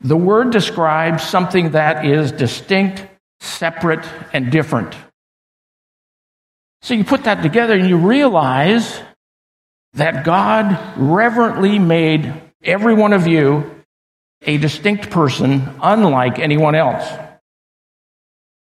the 0.00 0.16
word 0.16 0.50
describes 0.50 1.22
something 1.22 1.72
that 1.72 2.04
is 2.04 2.32
distinct, 2.32 3.06
separate, 3.40 4.04
and 4.32 4.50
different. 4.50 4.96
So 6.82 6.94
you 6.94 7.04
put 7.04 7.24
that 7.24 7.42
together 7.42 7.74
and 7.74 7.88
you 7.88 7.96
realize 7.96 9.00
that 9.94 10.24
God 10.24 10.78
reverently 10.96 11.78
made 11.78 12.32
every 12.64 12.94
one 12.94 13.12
of 13.12 13.26
you 13.26 13.84
a 14.44 14.58
distinct 14.58 15.10
person 15.10 15.68
unlike 15.80 16.38
anyone 16.38 16.74
else. 16.74 17.08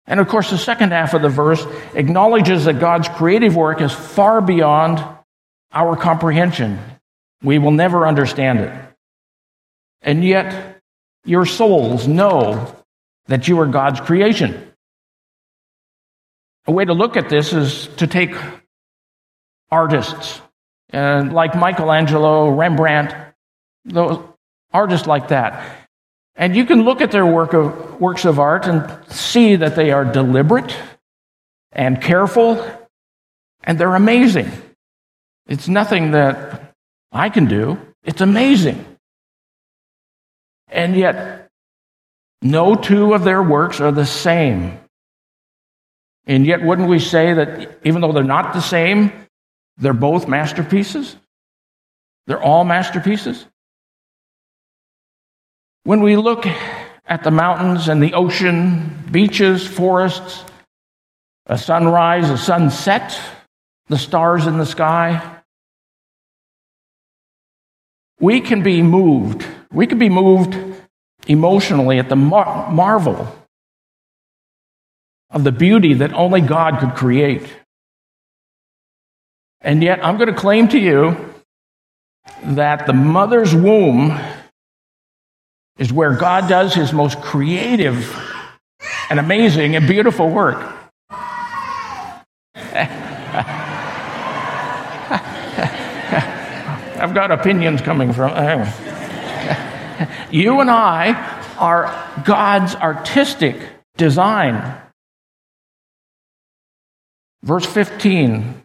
And 0.06 0.20
of 0.20 0.28
course, 0.28 0.50
the 0.50 0.58
second 0.58 0.92
half 0.92 1.14
of 1.14 1.22
the 1.22 1.30
verse 1.30 1.64
acknowledges 1.94 2.66
that 2.66 2.78
God's 2.78 3.08
creative 3.08 3.56
work 3.56 3.80
is 3.80 3.92
far 3.92 4.42
beyond 4.42 5.02
our 5.72 5.96
comprehension. 5.96 6.78
We 7.42 7.58
will 7.58 7.72
never 7.72 8.06
understand 8.06 8.60
it. 8.60 8.72
And 10.02 10.24
yet, 10.24 10.80
your 11.24 11.46
souls 11.46 12.06
know 12.06 12.76
that 13.26 13.48
you 13.48 13.58
are 13.60 13.66
God's 13.66 14.00
creation. 14.00 14.72
A 16.66 16.72
way 16.72 16.84
to 16.84 16.94
look 16.94 17.16
at 17.16 17.28
this 17.28 17.52
is 17.52 17.88
to 17.96 18.06
take 18.06 18.34
artists, 19.70 20.40
and 20.90 21.32
like 21.32 21.54
Michelangelo, 21.54 22.50
Rembrandt, 22.50 23.14
those 23.84 24.22
artists 24.72 25.06
like 25.06 25.28
that. 25.28 25.88
And 26.36 26.56
you 26.56 26.64
can 26.64 26.82
look 26.82 27.00
at 27.00 27.12
their 27.12 27.26
work 27.26 27.54
of, 27.54 28.00
works 28.00 28.24
of 28.24 28.38
art 28.38 28.66
and 28.66 28.90
see 29.10 29.56
that 29.56 29.76
they 29.76 29.90
are 29.92 30.04
deliberate 30.04 30.74
and 31.72 32.00
careful, 32.00 32.64
and 33.62 33.78
they're 33.78 33.94
amazing. 33.94 34.50
It's 35.46 35.68
nothing 35.68 36.12
that 36.12 36.73
I 37.14 37.28
can 37.30 37.46
do, 37.46 37.78
it's 38.02 38.20
amazing. 38.20 38.84
And 40.68 40.96
yet, 40.96 41.48
no 42.42 42.74
two 42.74 43.14
of 43.14 43.22
their 43.22 43.42
works 43.42 43.80
are 43.80 43.92
the 43.92 44.04
same. 44.04 44.78
And 46.26 46.44
yet, 46.44 46.62
wouldn't 46.62 46.88
we 46.88 46.98
say 46.98 47.34
that 47.34 47.78
even 47.84 48.00
though 48.00 48.12
they're 48.12 48.24
not 48.24 48.52
the 48.52 48.60
same, 48.60 49.12
they're 49.76 49.92
both 49.92 50.26
masterpieces? 50.26 51.16
They're 52.26 52.42
all 52.42 52.64
masterpieces? 52.64 53.46
When 55.84 56.00
we 56.00 56.16
look 56.16 56.46
at 57.06 57.22
the 57.22 57.30
mountains 57.30 57.88
and 57.88 58.02
the 58.02 58.14
ocean, 58.14 59.04
beaches, 59.10 59.64
forests, 59.66 60.44
a 61.46 61.58
sunrise, 61.58 62.30
a 62.30 62.38
sunset, 62.38 63.20
the 63.88 63.98
stars 63.98 64.46
in 64.46 64.56
the 64.56 64.66
sky, 64.66 65.42
we 68.20 68.40
can 68.40 68.62
be 68.62 68.82
moved. 68.82 69.46
We 69.72 69.86
can 69.86 69.98
be 69.98 70.08
moved 70.08 70.56
emotionally 71.26 71.98
at 71.98 72.08
the 72.08 72.16
mar- 72.16 72.70
marvel 72.70 73.34
of 75.30 75.44
the 75.44 75.52
beauty 75.52 75.94
that 75.94 76.12
only 76.12 76.40
God 76.40 76.78
could 76.78 76.94
create. 76.94 77.46
And 79.60 79.82
yet, 79.82 80.04
I'm 80.04 80.16
going 80.16 80.32
to 80.32 80.38
claim 80.38 80.68
to 80.68 80.78
you 80.78 81.34
that 82.42 82.86
the 82.86 82.92
mother's 82.92 83.54
womb 83.54 84.18
is 85.78 85.92
where 85.92 86.14
God 86.14 86.48
does 86.48 86.74
his 86.74 86.92
most 86.92 87.20
creative 87.20 88.14
and 89.10 89.18
amazing 89.18 89.74
and 89.74 89.86
beautiful 89.86 90.28
work. 90.28 90.83
Got 97.14 97.30
opinions 97.30 97.80
coming 97.80 98.12
from. 98.12 98.32
Uh, 98.34 98.70
you 100.32 100.60
and 100.60 100.68
I 100.68 101.12
are 101.58 102.22
God's 102.24 102.74
artistic 102.74 103.56
design. 103.96 104.76
Verse 107.44 107.66
15 107.66 108.62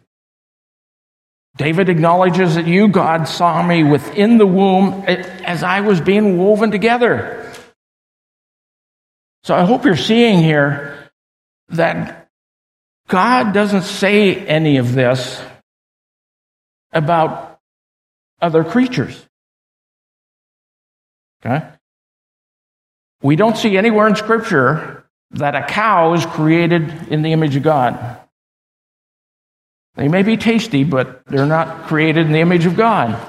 David 1.56 1.88
acknowledges 1.90 2.54
that 2.54 2.66
you, 2.66 2.88
God, 2.88 3.28
saw 3.28 3.62
me 3.62 3.84
within 3.84 4.38
the 4.38 4.46
womb 4.46 5.04
as 5.06 5.62
I 5.62 5.82
was 5.82 6.00
being 6.00 6.38
woven 6.38 6.70
together. 6.70 7.52
So 9.44 9.54
I 9.54 9.64
hope 9.64 9.84
you're 9.84 9.96
seeing 9.96 10.38
here 10.38 11.10
that 11.68 12.28
God 13.08 13.52
doesn't 13.52 13.82
say 13.82 14.34
any 14.36 14.78
of 14.78 14.94
this 14.94 15.42
about 16.92 17.49
other 18.40 18.64
creatures. 18.64 19.26
Okay? 21.44 21.66
We 23.22 23.36
don't 23.36 23.56
see 23.56 23.76
anywhere 23.76 24.06
in 24.06 24.16
Scripture 24.16 25.04
that 25.32 25.54
a 25.54 25.62
cow 25.62 26.14
is 26.14 26.24
created 26.26 27.08
in 27.08 27.22
the 27.22 27.32
image 27.32 27.56
of 27.56 27.62
God. 27.62 28.18
They 29.94 30.08
may 30.08 30.22
be 30.22 30.36
tasty, 30.36 30.84
but 30.84 31.24
they're 31.26 31.46
not 31.46 31.86
created 31.86 32.26
in 32.26 32.32
the 32.32 32.40
image 32.40 32.66
of 32.66 32.76
God. 32.76 33.20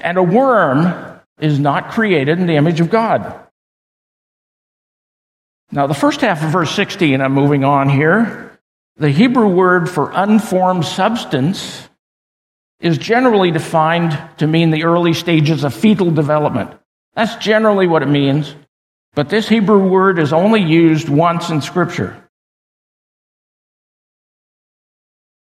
And 0.00 0.18
a 0.18 0.22
worm 0.22 1.20
is 1.40 1.58
not 1.58 1.90
created 1.90 2.38
in 2.38 2.46
the 2.46 2.56
image 2.56 2.80
of 2.80 2.90
God. 2.90 3.46
Now, 5.70 5.86
the 5.86 5.94
first 5.94 6.20
half 6.22 6.42
of 6.42 6.50
verse 6.50 6.70
16, 6.74 7.20
I'm 7.20 7.32
moving 7.32 7.64
on 7.64 7.88
here. 7.88 8.58
The 8.96 9.10
Hebrew 9.10 9.48
word 9.48 9.88
for 9.88 10.10
unformed 10.14 10.84
substance 10.84 11.88
is 12.80 12.98
generally 12.98 13.50
defined 13.50 14.18
to 14.38 14.46
mean 14.46 14.70
the 14.70 14.84
early 14.84 15.12
stages 15.12 15.64
of 15.64 15.74
fetal 15.74 16.10
development. 16.10 16.70
That's 17.14 17.36
generally 17.36 17.86
what 17.86 18.02
it 18.02 18.08
means, 18.08 18.54
but 19.14 19.28
this 19.28 19.48
Hebrew 19.48 19.88
word 19.88 20.18
is 20.18 20.32
only 20.32 20.62
used 20.62 21.08
once 21.08 21.50
in 21.50 21.60
Scripture. 21.60 22.28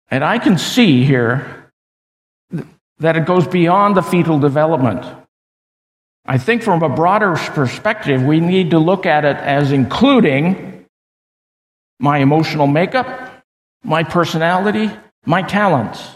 And 0.10 0.24
I 0.24 0.38
can 0.38 0.58
see 0.58 1.03
here 1.03 1.72
that 3.00 3.17
it 3.17 3.25
goes 3.25 3.48
beyond 3.48 3.98
the 3.98 4.03
fetal 4.03 4.39
development. 4.39 5.03
I 6.25 6.38
think 6.38 6.63
from 6.63 6.84
a 6.84 6.89
broader 6.89 7.36
perspective, 7.36 8.24
we 8.24 8.39
need 8.39 8.72
to 8.72 8.79
look 8.79 9.05
at 9.05 9.25
it 9.25 9.38
as 9.38 9.72
including 9.72 10.86
my 12.00 12.20
emotional 12.20 12.67
makeup, 12.67 13.44
my 13.84 14.03
personality, 14.03 14.91
my 15.25 15.41
talents. 15.41 16.15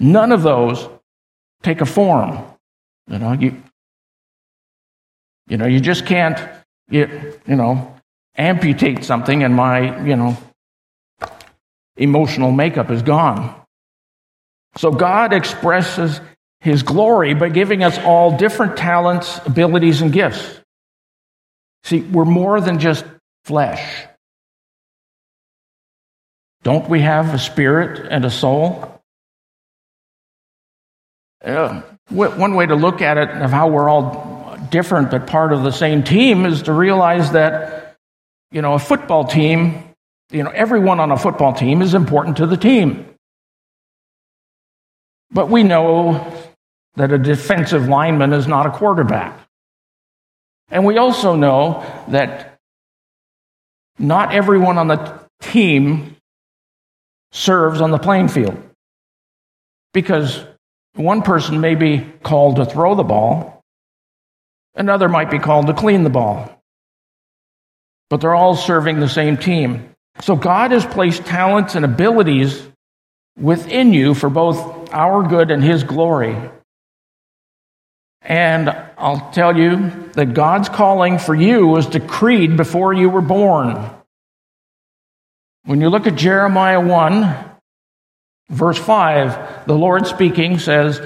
None 0.00 0.32
of 0.32 0.42
those 0.42 0.88
take 1.62 1.82
a 1.82 1.86
form. 1.86 2.42
You 3.06 3.18
know, 3.18 3.32
you, 3.32 3.62
you 5.46 5.58
know, 5.58 5.66
you 5.66 5.78
just 5.78 6.06
can't, 6.06 6.40
you, 6.88 7.38
you 7.46 7.54
know, 7.54 7.94
amputate 8.36 9.04
something 9.04 9.44
and 9.44 9.54
my, 9.54 10.02
you 10.04 10.16
know, 10.16 10.36
emotional 11.96 12.50
makeup 12.50 12.90
is 12.90 13.02
gone. 13.02 13.54
So 14.76 14.90
God 14.90 15.32
expresses 15.32 16.20
his 16.60 16.82
glory 16.82 17.34
by 17.34 17.50
giving 17.50 17.82
us 17.82 17.98
all 17.98 18.36
different 18.36 18.76
talents, 18.76 19.40
abilities, 19.44 20.00
and 20.00 20.12
gifts. 20.12 20.60
See, 21.84 22.00
we're 22.00 22.24
more 22.24 22.60
than 22.60 22.78
just 22.78 23.04
flesh. 23.44 24.06
Don't 26.62 26.88
we 26.88 27.00
have 27.00 27.34
a 27.34 27.38
spirit 27.38 28.06
and 28.10 28.24
a 28.24 28.30
soul? 28.30 28.99
Uh, 31.44 31.80
one 32.10 32.54
way 32.54 32.66
to 32.66 32.74
look 32.74 33.00
at 33.00 33.16
it 33.16 33.30
of 33.30 33.50
how 33.50 33.68
we're 33.68 33.88
all 33.88 34.30
different 34.70 35.10
but 35.10 35.26
part 35.26 35.52
of 35.52 35.62
the 35.62 35.70
same 35.70 36.02
team 36.02 36.44
is 36.44 36.62
to 36.62 36.72
realize 36.72 37.32
that, 37.32 37.96
you 38.50 38.62
know, 38.62 38.74
a 38.74 38.78
football 38.78 39.24
team, 39.24 39.82
you 40.30 40.42
know, 40.42 40.50
everyone 40.50 41.00
on 41.00 41.10
a 41.10 41.16
football 41.16 41.52
team 41.52 41.82
is 41.82 41.94
important 41.94 42.36
to 42.36 42.46
the 42.46 42.56
team. 42.56 43.06
But 45.30 45.48
we 45.48 45.62
know 45.62 46.32
that 46.96 47.12
a 47.12 47.18
defensive 47.18 47.88
lineman 47.88 48.32
is 48.32 48.46
not 48.46 48.66
a 48.66 48.70
quarterback. 48.70 49.38
And 50.70 50.84
we 50.84 50.98
also 50.98 51.34
know 51.36 51.84
that 52.08 52.58
not 53.98 54.32
everyone 54.32 54.78
on 54.78 54.88
the 54.88 55.20
team 55.40 56.16
serves 57.32 57.80
on 57.80 57.90
the 57.90 57.98
playing 57.98 58.28
field. 58.28 58.60
Because 59.92 60.44
one 60.94 61.22
person 61.22 61.60
may 61.60 61.74
be 61.74 62.06
called 62.22 62.56
to 62.56 62.64
throw 62.64 62.94
the 62.94 63.04
ball, 63.04 63.62
another 64.74 65.08
might 65.08 65.30
be 65.30 65.38
called 65.38 65.66
to 65.66 65.74
clean 65.74 66.04
the 66.04 66.10
ball. 66.10 66.50
But 68.08 68.20
they're 68.20 68.34
all 68.34 68.56
serving 68.56 68.98
the 68.98 69.08
same 69.08 69.36
team. 69.36 69.94
So 70.20 70.36
God 70.36 70.72
has 70.72 70.84
placed 70.84 71.24
talents 71.24 71.74
and 71.74 71.84
abilities 71.84 72.66
within 73.38 73.92
you 73.92 74.14
for 74.14 74.28
both 74.28 74.92
our 74.92 75.26
good 75.26 75.50
and 75.50 75.62
His 75.62 75.84
glory. 75.84 76.36
And 78.22 78.68
I'll 78.98 79.30
tell 79.30 79.56
you 79.56 80.10
that 80.14 80.34
God's 80.34 80.68
calling 80.68 81.18
for 81.18 81.34
you 81.34 81.66
was 81.66 81.86
decreed 81.86 82.56
before 82.56 82.92
you 82.92 83.08
were 83.08 83.22
born. 83.22 83.90
When 85.64 85.80
you 85.80 85.88
look 85.88 86.06
at 86.06 86.16
Jeremiah 86.16 86.80
1, 86.80 87.49
verse 88.50 88.78
5, 88.78 89.66
the 89.66 89.74
Lord 89.74 90.06
speaking 90.06 90.58
says, 90.58 91.00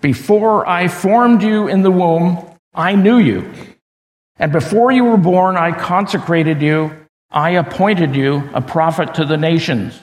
Before 0.00 0.66
I 0.66 0.88
formed 0.88 1.42
you 1.42 1.68
in 1.68 1.82
the 1.82 1.90
womb, 1.90 2.44
I 2.74 2.96
knew 2.96 3.18
you. 3.18 3.52
And 4.38 4.52
before 4.52 4.90
you 4.90 5.04
were 5.04 5.16
born, 5.16 5.56
I 5.56 5.72
consecrated 5.72 6.62
you. 6.62 7.06
I 7.30 7.50
appointed 7.50 8.16
you 8.16 8.48
a 8.54 8.62
prophet 8.62 9.14
to 9.14 9.24
the 9.24 9.36
nations. 9.36 9.98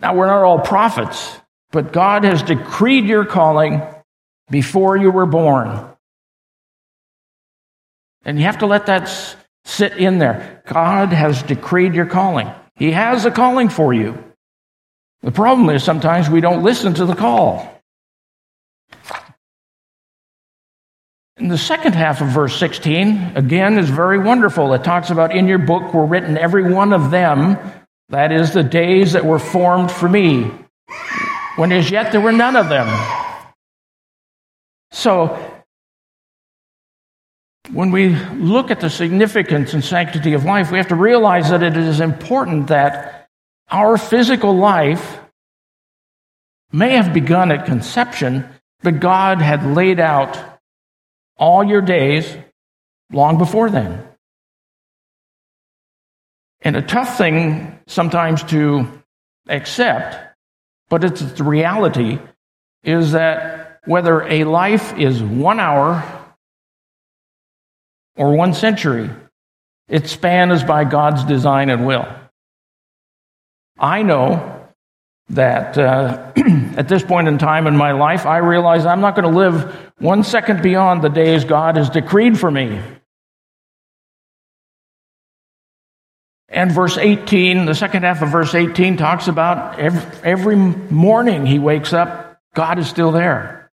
Now, 0.00 0.14
we're 0.14 0.26
not 0.26 0.44
all 0.44 0.60
prophets, 0.60 1.40
but 1.72 1.92
God 1.92 2.24
has 2.24 2.42
decreed 2.42 3.06
your 3.06 3.24
calling 3.24 3.82
before 4.50 4.96
you 4.96 5.10
were 5.10 5.26
born. 5.26 5.88
And 8.24 8.38
you 8.38 8.44
have 8.44 8.58
to 8.58 8.66
let 8.66 8.86
that 8.86 9.36
sit 9.64 9.96
in 9.96 10.18
there. 10.18 10.62
God 10.66 11.12
has 11.12 11.42
decreed 11.42 11.94
your 11.94 12.06
calling, 12.06 12.50
He 12.76 12.92
has 12.92 13.24
a 13.24 13.30
calling 13.30 13.68
for 13.68 13.92
you. 13.92 14.25
The 15.22 15.32
problem 15.32 15.70
is 15.70 15.82
sometimes 15.82 16.28
we 16.28 16.40
don't 16.40 16.62
listen 16.62 16.94
to 16.94 17.06
the 17.06 17.14
call. 17.14 17.72
In 21.38 21.48
the 21.48 21.58
second 21.58 21.94
half 21.94 22.22
of 22.22 22.28
verse 22.28 22.56
16, 22.56 23.32
again, 23.34 23.76
is 23.76 23.90
very 23.90 24.18
wonderful. 24.18 24.72
It 24.72 24.84
talks 24.84 25.10
about 25.10 25.36
in 25.36 25.46
your 25.46 25.58
book 25.58 25.92
were 25.92 26.06
written 26.06 26.38
every 26.38 26.72
one 26.72 26.94
of 26.94 27.10
them, 27.10 27.58
that 28.08 28.32
is, 28.32 28.54
the 28.54 28.62
days 28.62 29.12
that 29.12 29.26
were 29.26 29.38
formed 29.38 29.90
for 29.90 30.08
me, 30.08 30.50
when 31.56 31.72
as 31.72 31.90
yet 31.90 32.12
there 32.12 32.22
were 32.22 32.32
none 32.32 32.56
of 32.56 32.68
them. 32.70 32.88
So, 34.92 35.38
when 37.72 37.90
we 37.90 38.10
look 38.34 38.70
at 38.70 38.80
the 38.80 38.88
significance 38.88 39.74
and 39.74 39.84
sanctity 39.84 40.32
of 40.32 40.44
life, 40.44 40.70
we 40.70 40.78
have 40.78 40.88
to 40.88 40.94
realize 40.94 41.50
that 41.50 41.62
it 41.62 41.76
is 41.76 42.00
important 42.00 42.68
that 42.68 43.15
our 43.68 43.96
physical 43.98 44.56
life 44.56 45.18
may 46.72 46.96
have 46.96 47.12
begun 47.12 47.50
at 47.50 47.66
conception, 47.66 48.48
but 48.82 49.00
God 49.00 49.40
had 49.40 49.74
laid 49.74 50.00
out 50.00 50.38
all 51.36 51.64
your 51.64 51.80
days 51.80 52.36
long 53.12 53.38
before 53.38 53.70
then. 53.70 54.02
And 56.60 56.76
a 56.76 56.82
tough 56.82 57.16
thing 57.16 57.78
sometimes 57.86 58.42
to 58.44 59.02
accept, 59.48 60.16
but 60.88 61.04
it's 61.04 61.20
the 61.20 61.44
reality, 61.44 62.18
is 62.82 63.12
that 63.12 63.80
whether 63.84 64.22
a 64.22 64.44
life 64.44 64.96
is 64.98 65.22
one 65.22 65.60
hour 65.60 66.02
or 68.16 68.36
one 68.36 68.54
century, 68.54 69.10
its 69.88 70.10
span 70.10 70.50
is 70.50 70.64
by 70.64 70.84
God's 70.84 71.24
design 71.24 71.70
and 71.70 71.86
will. 71.86 72.06
I 73.78 74.02
know 74.02 74.68
that 75.30 75.76
uh, 75.76 76.32
at 76.76 76.88
this 76.88 77.02
point 77.02 77.28
in 77.28 77.38
time 77.38 77.66
in 77.66 77.76
my 77.76 77.92
life, 77.92 78.26
I 78.26 78.38
realize 78.38 78.86
I'm 78.86 79.00
not 79.00 79.14
going 79.14 79.30
to 79.30 79.36
live 79.36 79.92
one 79.98 80.22
second 80.22 80.62
beyond 80.62 81.02
the 81.02 81.08
days 81.08 81.44
God 81.44 81.76
has 81.76 81.90
decreed 81.90 82.38
for 82.38 82.50
me. 82.50 82.80
And 86.48 86.70
verse 86.70 86.96
18, 86.96 87.66
the 87.66 87.74
second 87.74 88.04
half 88.04 88.22
of 88.22 88.30
verse 88.30 88.54
18 88.54 88.96
talks 88.96 89.26
about 89.26 89.78
every, 89.80 90.20
every 90.22 90.56
morning 90.56 91.44
he 91.44 91.58
wakes 91.58 91.92
up, 91.92 92.40
God 92.54 92.78
is 92.78 92.88
still 92.88 93.10
there. 93.10 93.70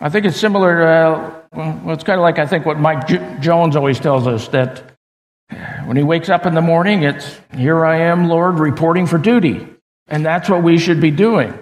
I 0.00 0.08
think 0.08 0.24
it's 0.24 0.38
similar 0.38 0.78
to, 0.78 0.86
uh, 0.86 1.42
well, 1.52 1.94
it's 1.94 2.04
kind 2.04 2.18
of 2.18 2.22
like 2.22 2.38
I 2.38 2.46
think 2.46 2.64
what 2.64 2.78
Mike 2.78 3.06
J- 3.08 3.36
Jones 3.40 3.76
always 3.76 4.00
tells 4.00 4.26
us 4.26 4.48
that 4.48 4.91
when 5.92 5.98
he 5.98 6.04
wakes 6.04 6.30
up 6.30 6.46
in 6.46 6.54
the 6.54 6.62
morning, 6.62 7.02
it's, 7.02 7.38
Here 7.54 7.84
I 7.84 8.04
am, 8.04 8.26
Lord, 8.26 8.58
reporting 8.58 9.06
for 9.06 9.18
duty. 9.18 9.68
And 10.08 10.24
that's 10.24 10.48
what 10.48 10.62
we 10.62 10.78
should 10.78 11.02
be 11.02 11.10
doing. 11.10 11.52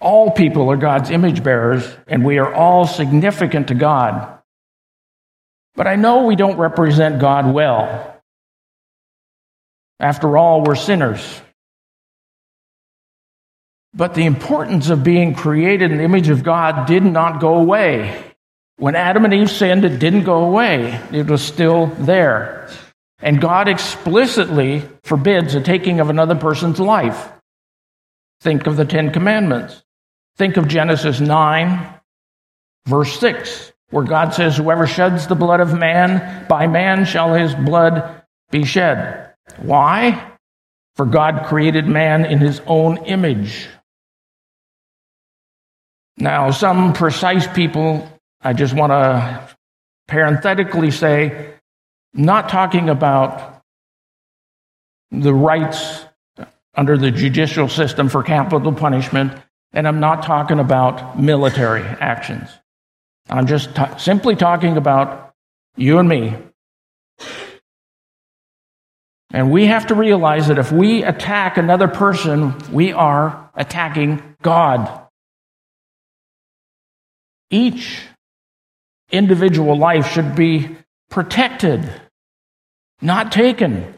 All 0.00 0.30
people 0.30 0.70
are 0.70 0.76
God's 0.76 1.10
image 1.10 1.42
bearers, 1.42 1.84
and 2.06 2.24
we 2.24 2.38
are 2.38 2.54
all 2.54 2.86
significant 2.86 3.66
to 3.66 3.74
God. 3.74 4.38
But 5.74 5.88
I 5.88 5.96
know 5.96 6.26
we 6.26 6.36
don't 6.36 6.56
represent 6.56 7.20
God 7.20 7.52
well. 7.52 8.22
After 9.98 10.36
all, 10.36 10.62
we're 10.62 10.76
sinners. 10.76 11.42
But 13.92 14.14
the 14.14 14.26
importance 14.26 14.88
of 14.88 15.02
being 15.02 15.34
created 15.34 15.90
in 15.90 15.98
the 15.98 16.04
image 16.04 16.28
of 16.28 16.44
God 16.44 16.86
did 16.86 17.02
not 17.02 17.40
go 17.40 17.54
away. 17.54 18.31
When 18.76 18.96
Adam 18.96 19.24
and 19.24 19.34
Eve 19.34 19.50
sinned, 19.50 19.84
it 19.84 19.98
didn't 19.98 20.24
go 20.24 20.44
away, 20.44 21.00
it 21.12 21.26
was 21.26 21.42
still 21.42 21.86
there. 21.86 22.68
And 23.20 23.40
God 23.40 23.68
explicitly 23.68 24.82
forbids 25.04 25.52
the 25.52 25.60
taking 25.60 26.00
of 26.00 26.10
another 26.10 26.34
person's 26.34 26.80
life. 26.80 27.30
Think 28.40 28.66
of 28.66 28.76
the 28.76 28.84
Ten 28.84 29.12
Commandments. 29.12 29.82
Think 30.36 30.56
of 30.56 30.66
Genesis 30.66 31.20
9, 31.20 31.94
verse 32.86 33.18
6. 33.20 33.72
where 33.90 34.04
God 34.04 34.34
says, 34.34 34.56
Whoever 34.56 34.86
sheds 34.86 35.26
the 35.26 35.34
blood 35.34 35.60
of 35.60 35.78
man, 35.78 36.46
by 36.48 36.66
man 36.66 37.04
shall 37.04 37.34
his 37.34 37.54
blood 37.54 38.22
be 38.50 38.64
shed. 38.64 39.32
Why? 39.58 40.32
For 40.96 41.06
God 41.06 41.46
created 41.46 41.86
man 41.86 42.24
in 42.24 42.38
his 42.38 42.60
own 42.66 43.04
image. 43.04 43.68
Now, 46.16 46.50
some 46.50 46.94
precise 46.94 47.46
people, 47.46 48.08
I 48.42 48.52
just 48.52 48.74
want 48.74 48.90
to 48.90 49.48
parenthetically 50.08 50.90
say, 50.90 51.54
not 52.12 52.48
talking 52.48 52.88
about 52.88 53.62
the 55.10 55.32
rights 55.32 56.04
under 56.74 56.96
the 56.96 57.10
judicial 57.10 57.68
system 57.68 58.08
for 58.08 58.22
capital 58.22 58.72
punishment, 58.72 59.32
and 59.72 59.86
I'm 59.86 60.00
not 60.00 60.22
talking 60.22 60.58
about 60.58 61.18
military 61.18 61.82
actions. 61.82 62.48
I'm 63.28 63.46
just 63.46 63.74
t- 63.76 63.82
simply 63.98 64.36
talking 64.36 64.76
about 64.76 65.32
you 65.76 65.98
and 65.98 66.08
me. 66.08 66.34
And 69.30 69.50
we 69.50 69.66
have 69.66 69.86
to 69.86 69.94
realize 69.94 70.48
that 70.48 70.58
if 70.58 70.72
we 70.72 71.04
attack 71.04 71.56
another 71.56 71.88
person, 71.88 72.54
we 72.70 72.92
are 72.92 73.50
attacking 73.54 74.36
God. 74.42 75.08
Each 77.50 78.02
individual 79.12 79.76
life 79.76 80.10
should 80.10 80.34
be 80.34 80.76
protected, 81.10 81.88
not 83.00 83.30
taken. 83.30 83.94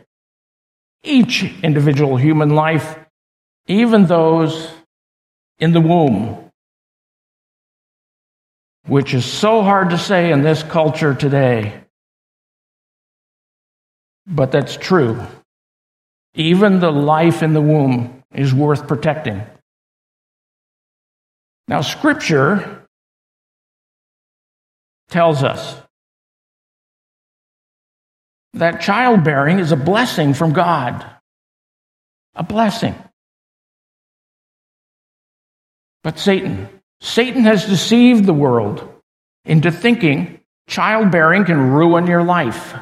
Each 1.03 1.45
individual 1.63 2.17
human 2.17 2.51
life, 2.51 2.99
even 3.67 4.07
those 4.07 4.71
in 5.59 5.73
the 5.73 5.81
womb, 5.81 6.51
which 8.87 9.15
is 9.15 9.25
so 9.25 9.63
hard 9.63 9.91
to 9.91 9.99
say 9.99 10.33
in 10.33 10.43
this 10.43 10.63
culture 10.63 11.15
today. 11.15 11.81
But 14.27 14.51
that's 14.51 14.77
true. 14.77 15.23
Even 16.35 16.81
the 16.81 16.91
life 16.91 17.43
in 17.43 17.53
the 17.53 17.61
womb 17.61 18.23
is 18.35 18.53
worth 18.53 18.89
protecting. 18.89 19.43
Now, 21.69 21.83
Scripture 21.83 22.84
tells 25.09 25.43
us 25.43 25.81
that 28.55 28.81
childbearing 28.81 29.59
is 29.59 29.73
a 29.73 29.77
blessing 29.77 30.35
from 30.35 30.53
God. 30.53 31.05
A 32.35 32.43
blessing. 32.43 32.95
But 36.03 36.19
Satan, 36.19 36.69
Satan 37.01 37.45
has 37.45 37.67
deceived 37.67 38.25
the 38.25 38.35
world 38.35 38.89
into 39.45 39.71
thinking 39.71 40.41
childbearing 40.69 41.45
can 41.45 41.73
ruin 41.73 42.07
your 42.07 42.23
life. 42.23 42.75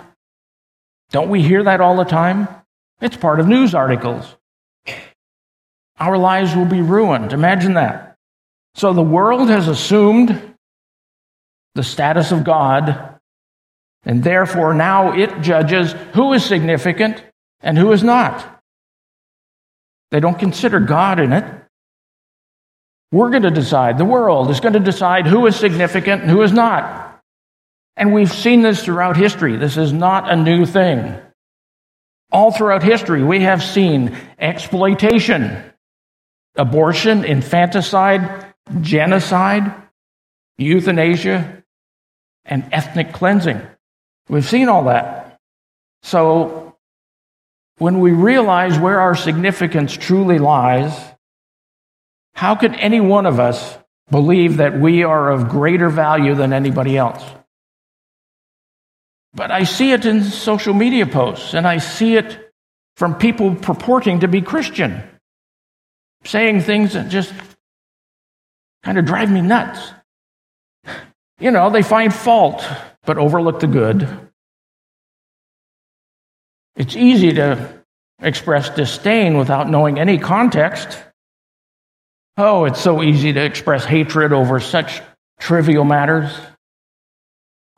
Don't 1.10 1.28
we 1.28 1.42
hear 1.42 1.64
that 1.64 1.80
all 1.80 1.96
the 1.96 2.04
time? 2.04 2.48
It's 3.00 3.16
part 3.16 3.40
of 3.40 3.48
news 3.48 3.74
articles. 3.74 4.36
Our 5.98 6.16
lives 6.16 6.56
will 6.56 6.66
be 6.66 6.80
ruined. 6.80 7.32
Imagine 7.32 7.74
that. 7.74 8.16
So 8.74 8.92
the 8.92 9.02
world 9.02 9.48
has 9.50 9.68
assumed 9.68 10.51
the 11.74 11.82
status 11.82 12.32
of 12.32 12.44
God, 12.44 13.18
and 14.04 14.22
therefore 14.22 14.74
now 14.74 15.12
it 15.12 15.40
judges 15.40 15.92
who 16.14 16.32
is 16.32 16.44
significant 16.44 17.22
and 17.60 17.78
who 17.78 17.92
is 17.92 18.02
not. 18.02 18.60
They 20.10 20.20
don't 20.20 20.38
consider 20.38 20.80
God 20.80 21.20
in 21.20 21.32
it. 21.32 21.44
We're 23.12 23.30
going 23.30 23.42
to 23.42 23.50
decide, 23.50 23.98
the 23.98 24.04
world 24.04 24.50
is 24.50 24.60
going 24.60 24.72
to 24.72 24.80
decide 24.80 25.26
who 25.26 25.46
is 25.46 25.56
significant 25.56 26.22
and 26.22 26.30
who 26.30 26.42
is 26.42 26.52
not. 26.52 27.20
And 27.96 28.12
we've 28.12 28.32
seen 28.32 28.62
this 28.62 28.84
throughout 28.84 29.16
history. 29.16 29.56
This 29.56 29.76
is 29.76 29.92
not 29.92 30.30
a 30.30 30.36
new 30.36 30.64
thing. 30.64 31.16
All 32.30 32.50
throughout 32.50 32.82
history, 32.82 33.22
we 33.22 33.40
have 33.40 33.62
seen 33.62 34.16
exploitation, 34.38 35.62
abortion, 36.56 37.24
infanticide, 37.24 38.54
genocide, 38.80 39.74
euthanasia, 40.56 41.61
and 42.44 42.68
ethnic 42.72 43.12
cleansing. 43.12 43.60
We've 44.28 44.44
seen 44.44 44.68
all 44.68 44.84
that. 44.84 45.38
So, 46.02 46.76
when 47.78 48.00
we 48.00 48.12
realize 48.12 48.78
where 48.78 49.00
our 49.00 49.14
significance 49.14 49.96
truly 49.96 50.38
lies, 50.38 50.92
how 52.34 52.54
can 52.54 52.74
any 52.74 53.00
one 53.00 53.26
of 53.26 53.40
us 53.40 53.78
believe 54.10 54.58
that 54.58 54.78
we 54.78 55.04
are 55.04 55.30
of 55.30 55.48
greater 55.48 55.88
value 55.88 56.34
than 56.34 56.52
anybody 56.52 56.96
else? 56.96 57.24
But 59.34 59.50
I 59.50 59.64
see 59.64 59.92
it 59.92 60.04
in 60.04 60.24
social 60.24 60.74
media 60.74 61.06
posts, 61.06 61.54
and 61.54 61.66
I 61.66 61.78
see 61.78 62.16
it 62.16 62.52
from 62.96 63.14
people 63.14 63.54
purporting 63.54 64.20
to 64.20 64.28
be 64.28 64.42
Christian, 64.42 65.02
saying 66.24 66.60
things 66.60 66.92
that 66.92 67.08
just 67.08 67.32
kind 68.82 68.98
of 68.98 69.06
drive 69.06 69.30
me 69.30 69.40
nuts. 69.40 69.92
You 71.42 71.50
know, 71.50 71.70
they 71.70 71.82
find 71.82 72.14
fault, 72.14 72.64
but 73.04 73.18
overlook 73.18 73.58
the 73.58 73.66
good. 73.66 74.08
It's 76.76 76.94
easy 76.94 77.32
to 77.32 77.82
express 78.20 78.70
disdain 78.70 79.36
without 79.36 79.68
knowing 79.68 79.98
any 79.98 80.18
context. 80.18 81.02
Oh, 82.36 82.64
it's 82.64 82.80
so 82.80 83.02
easy 83.02 83.32
to 83.32 83.44
express 83.44 83.84
hatred 83.84 84.32
over 84.32 84.60
such 84.60 85.02
trivial 85.40 85.82
matters. 85.82 86.32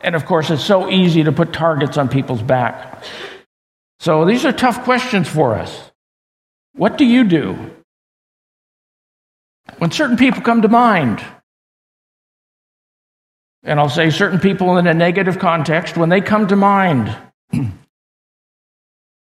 And 0.00 0.14
of 0.14 0.27
course, 0.27 0.50
it's 0.50 0.62
so 0.62 0.90
easy 0.90 1.24
to 1.24 1.33
put 1.33 1.55
targets 1.55 1.96
on 1.96 2.11
people's 2.11 2.42
back. 2.42 3.03
So 3.98 4.27
these 4.27 4.44
are 4.44 4.53
tough 4.53 4.85
questions 4.85 5.27
for 5.27 5.55
us. 5.55 5.90
What 6.74 6.98
do 6.98 7.07
you 7.07 7.24
do 7.24 7.70
when 9.79 9.90
certain 9.90 10.18
people 10.18 10.42
come 10.42 10.61
to 10.61 10.68
mind? 10.68 11.24
And 13.64 13.81
I'll 13.81 13.88
say 13.88 14.11
certain 14.11 14.38
people 14.38 14.77
in 14.77 14.87
a 14.87 14.92
negative 14.92 15.38
context, 15.38 15.96
when 15.96 16.11
they 16.11 16.20
come 16.20 16.48
to 16.48 16.57
mind, 16.57 17.16
do 17.50 17.70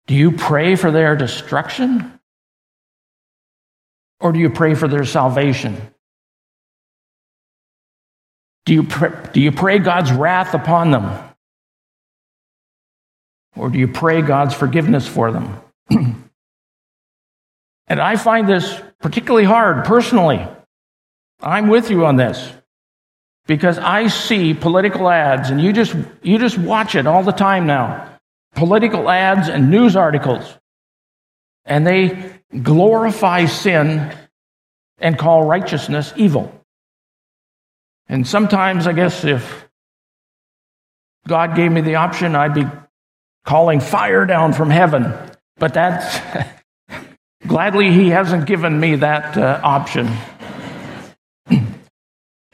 you 0.08 0.32
pray 0.32 0.76
for 0.76 0.90
their 0.90 1.16
destruction? 1.16 2.20
Or 4.20 4.32
do 4.32 4.40
you 4.40 4.50
pray 4.50 4.74
for 4.74 4.88
their 4.88 5.06
salvation? 5.06 5.80
Do 8.66 8.74
you, 8.74 8.84
pray, 8.84 9.12
do 9.34 9.42
you 9.42 9.52
pray 9.52 9.78
God's 9.78 10.12
wrath 10.12 10.56
upon 10.56 10.90
them? 10.90 11.12
Or 13.56 13.70
do 13.70 13.78
you 13.78 13.88
pray 13.88 14.24
God's 14.24 14.56
forgiveness 14.56 15.08
for 15.08 15.32
them? 15.32 15.62
and 15.90 16.26
I 18.02 18.16
find 18.16 18.50
this 18.50 18.82
particularly 19.00 19.46
hard 19.46 19.86
personally. 19.86 20.48
I'm 21.40 21.68
with 21.68 21.92
you 21.92 22.06
on 22.06 22.16
this 22.16 22.52
because 23.46 23.78
I 23.78 24.08
see 24.08 24.54
political 24.54 25.10
ads, 25.10 25.50
and 25.50 25.62
you 25.62 25.74
just, 25.74 25.96
you 26.22 26.38
just 26.38 26.58
watch 26.58 26.96
it 26.96 27.08
all 27.08 27.24
the 27.24 27.32
time 27.32 27.66
now 27.66 28.14
political 28.56 29.10
ads 29.10 29.50
and 29.50 29.70
news 29.70 29.96
articles. 29.96 30.58
And 31.66 31.86
they 31.88 32.34
glorify 32.62 33.46
sin 33.46 34.16
and 35.00 35.18
call 35.18 35.46
righteousness 35.46 36.14
evil. 36.16 36.54
And 38.08 38.28
sometimes, 38.28 38.86
I 38.86 38.94
guess, 38.94 39.24
if 39.24 39.68
God 41.28 41.56
gave 41.56 41.72
me 41.72 41.82
the 41.82 41.96
option, 41.96 42.36
I'd 42.36 42.54
be 42.54 42.66
calling 43.46 43.80
fire 43.80 44.26
down 44.26 44.54
from 44.54 44.70
heaven. 44.70 45.14
But 45.58 45.74
that's 45.74 46.20
gladly, 47.48 47.92
He 47.92 48.10
hasn't 48.10 48.46
given 48.46 48.78
me 48.78 48.98
that 48.98 49.38
uh, 49.38 49.62
option. 49.64 50.10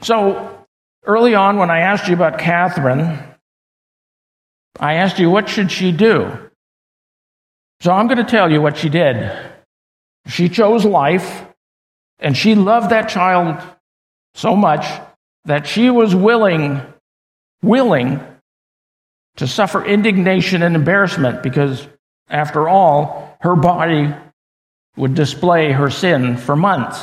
so, 0.01 0.58
early 1.05 1.35
on, 1.35 1.57
when 1.57 1.69
I 1.69 1.79
asked 1.79 2.07
you 2.07 2.13
about 2.13 2.39
Catherine, 2.39 3.19
I 4.79 4.95
asked 4.95 5.19
you, 5.19 5.29
what 5.29 5.49
should 5.49 5.71
she 5.71 5.91
do? 5.91 6.49
So, 7.81 7.91
I'm 7.91 8.07
going 8.07 8.17
to 8.17 8.23
tell 8.23 8.51
you 8.51 8.61
what 8.61 8.77
she 8.77 8.89
did. 8.89 9.31
She 10.27 10.49
chose 10.49 10.83
life, 10.85 11.45
and 12.19 12.35
she 12.35 12.55
loved 12.55 12.91
that 12.91 13.09
child 13.09 13.61
so 14.35 14.55
much 14.55 14.85
that 15.45 15.65
she 15.65 15.89
was 15.89 16.13
willing, 16.13 16.81
willing 17.63 18.19
to 19.37 19.47
suffer 19.47 19.83
indignation 19.83 20.61
and 20.61 20.75
embarrassment 20.75 21.41
because, 21.41 21.87
after 22.29 22.67
all, 22.67 23.37
her 23.41 23.55
body 23.55 24.13
would 24.97 25.15
display 25.15 25.71
her 25.71 25.89
sin 25.89 26.35
for 26.35 26.57
months. 26.57 27.01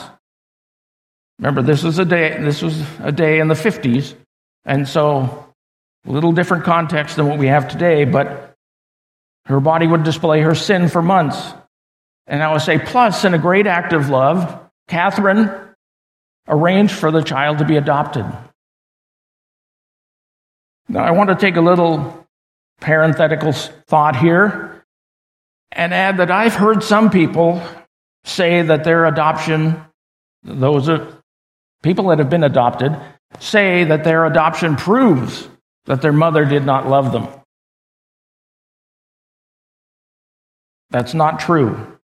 Remember, 1.39 1.63
this 1.63 1.83
was 1.83 1.99
a 1.99 2.05
day, 2.05 2.37
this 2.41 2.63
was 2.63 2.83
a 3.01 3.13
day 3.13 3.41
in 3.41 3.49
the 3.49 3.55
50s, 3.55 4.15
and 4.65 4.89
so 4.89 5.47
a 6.07 6.11
little 6.11 6.33
different 6.33 6.65
context 6.65 7.17
than 7.17 7.27
what 7.27 7.39
we 7.39 7.49
have 7.49 7.69
today, 7.69 8.05
but 8.05 8.55
her 9.47 9.61
body 9.61 9.87
would 9.87 10.03
display 10.03 10.41
her 10.41 10.55
sin 10.55 10.89
for 10.89 11.03
months. 11.03 11.55
And 12.27 12.43
I 12.43 12.53
would 12.53 12.63
say, 12.63 12.79
plus, 12.79 13.25
in 13.25 13.35
a 13.35 13.39
great 13.39 13.67
act 13.67 13.93
of 13.93 14.09
love, 14.09 14.61
Catherine 14.89 15.51
arranged 16.49 16.95
for 16.95 17.11
the 17.11 17.23
child 17.23 17.59
to 17.59 17.65
be 17.65 17.77
adopted. 17.77 18.27
Now, 20.89 21.05
I 21.05 21.11
want 21.11 21.31
to 21.31 21.37
take 21.37 21.57
a 21.57 21.61
little 21.61 22.27
parenthetical 22.81 23.53
thought 23.53 24.17
here 24.17 24.85
and 25.73 25.93
add 25.93 26.19
that 26.19 26.31
I've 26.31 26.55
heard 26.55 26.83
some 26.83 27.11
people 27.11 27.63
say 28.25 28.63
that 28.63 28.85
their 28.85 29.07
adoption, 29.07 29.85
those 30.43 30.89
people 31.83 32.09
that 32.09 32.19
have 32.19 32.31
been 32.31 32.45
adopted, 32.45 32.97
say 33.41 33.85
that 33.85 34.05
their 34.05 34.25
adoption 34.25 34.77
proves 34.77 35.49
that 35.87 36.03
their 36.03 36.13
mother 36.13 36.45
did 36.45 36.65
not 36.65 36.89
love 36.89 37.13
them. 37.13 37.29
That's 40.91 41.15
not 41.15 41.41
true. 41.41 41.99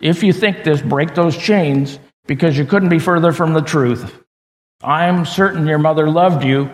If 0.00 0.22
you 0.22 0.32
think 0.32 0.64
this, 0.64 0.82
break 0.82 1.14
those 1.14 1.36
chains 1.36 1.98
because 2.26 2.58
you 2.58 2.64
couldn't 2.64 2.88
be 2.88 2.98
further 2.98 3.32
from 3.32 3.54
the 3.54 3.60
truth. 3.60 4.22
I'm 4.82 5.24
certain 5.24 5.66
your 5.66 5.78
mother 5.78 6.10
loved 6.10 6.44
you. 6.44 6.70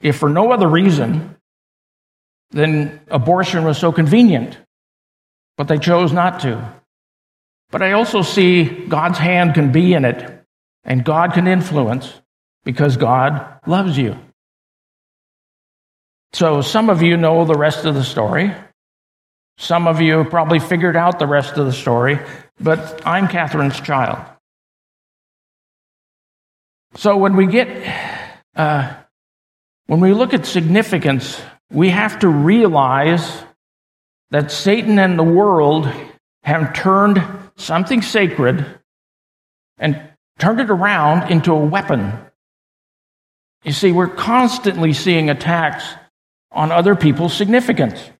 If 0.00 0.16
for 0.16 0.28
no 0.28 0.52
other 0.52 0.68
reason, 0.68 1.36
then 2.50 3.00
abortion 3.08 3.64
was 3.64 3.78
so 3.78 3.92
convenient, 3.92 4.56
but 5.56 5.68
they 5.68 5.78
chose 5.78 6.12
not 6.12 6.40
to. 6.40 6.72
But 7.70 7.82
I 7.82 7.92
also 7.92 8.22
see 8.22 8.64
God's 8.64 9.18
hand 9.18 9.54
can 9.54 9.72
be 9.72 9.92
in 9.92 10.04
it, 10.04 10.44
and 10.84 11.04
God 11.04 11.34
can 11.34 11.46
influence 11.46 12.12
because 12.64 12.96
God 12.96 13.60
loves 13.66 13.98
you. 13.98 14.18
So 16.32 16.62
some 16.62 16.90
of 16.90 17.02
you 17.02 17.16
know 17.16 17.44
the 17.44 17.54
rest 17.54 17.84
of 17.84 17.94
the 17.94 18.04
story. 18.04 18.54
Some 19.58 19.88
of 19.88 20.00
you 20.00 20.24
probably 20.24 20.60
figured 20.60 20.96
out 20.96 21.18
the 21.18 21.26
rest 21.26 21.56
of 21.56 21.66
the 21.66 21.72
story, 21.72 22.18
but 22.60 23.04
I'm 23.06 23.28
Catherine's 23.28 23.80
child. 23.80 24.24
So 26.94 27.16
when 27.16 27.36
we 27.36 27.46
get, 27.46 27.68
uh, 28.56 28.94
when 29.86 30.00
we 30.00 30.12
look 30.12 30.32
at 30.32 30.46
significance, 30.46 31.40
we 31.70 31.90
have 31.90 32.20
to 32.20 32.28
realize 32.28 33.42
that 34.30 34.50
Satan 34.50 34.98
and 34.98 35.18
the 35.18 35.24
world 35.24 35.90
have 36.44 36.72
turned 36.72 37.22
something 37.58 38.02
sacred 38.02 38.80
and 39.78 40.00
turned 40.38 40.60
it 40.60 40.70
around 40.70 41.30
into 41.30 41.52
a 41.52 41.64
weapon. 41.64 42.12
You 43.64 43.72
see, 43.72 43.92
we're 43.92 44.08
constantly 44.08 44.92
seeing 44.92 45.28
attacks 45.28 45.84
on 46.50 46.72
other 46.72 46.94
people's 46.94 47.34
significance. 47.34 48.10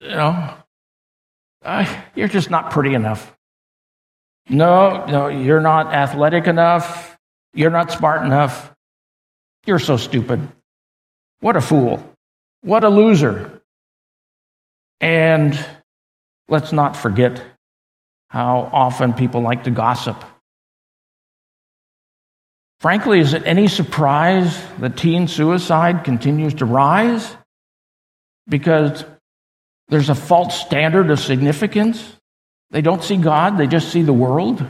you 0.00 0.08
know, 0.08 0.54
uh, 1.62 2.02
you're 2.14 2.28
just 2.28 2.50
not 2.50 2.70
pretty 2.70 2.94
enough. 2.94 3.36
No, 4.48 5.04
no, 5.06 5.28
you're 5.28 5.60
not 5.60 5.92
athletic 5.94 6.46
enough. 6.46 7.18
You're 7.54 7.70
not 7.70 7.92
smart 7.92 8.24
enough. 8.24 8.72
You're 9.66 9.78
so 9.78 9.96
stupid. 9.96 10.48
What 11.40 11.56
a 11.56 11.60
fool. 11.60 12.02
What 12.62 12.82
a 12.84 12.88
loser. 12.88 13.62
And 15.00 15.58
let's 16.50 16.72
not 16.72 16.96
forget 16.96 17.42
how 18.28 18.68
often 18.72 19.14
people 19.14 19.40
like 19.40 19.64
to 19.64 19.70
gossip. 19.70 20.22
Frankly, 22.80 23.20
is 23.20 23.34
it 23.34 23.46
any 23.46 23.68
surprise 23.68 24.60
that 24.78 24.96
teen 24.96 25.28
suicide 25.28 26.04
continues 26.04 26.54
to 26.54 26.64
rise? 26.64 27.36
Because 28.48 29.04
there's 29.88 30.08
a 30.08 30.14
false 30.14 30.58
standard 30.58 31.10
of 31.10 31.20
significance. 31.20 32.16
They 32.70 32.80
don't 32.80 33.02
see 33.02 33.16
God, 33.16 33.58
they 33.58 33.66
just 33.66 33.90
see 33.90 34.02
the 34.02 34.12
world. 34.12 34.64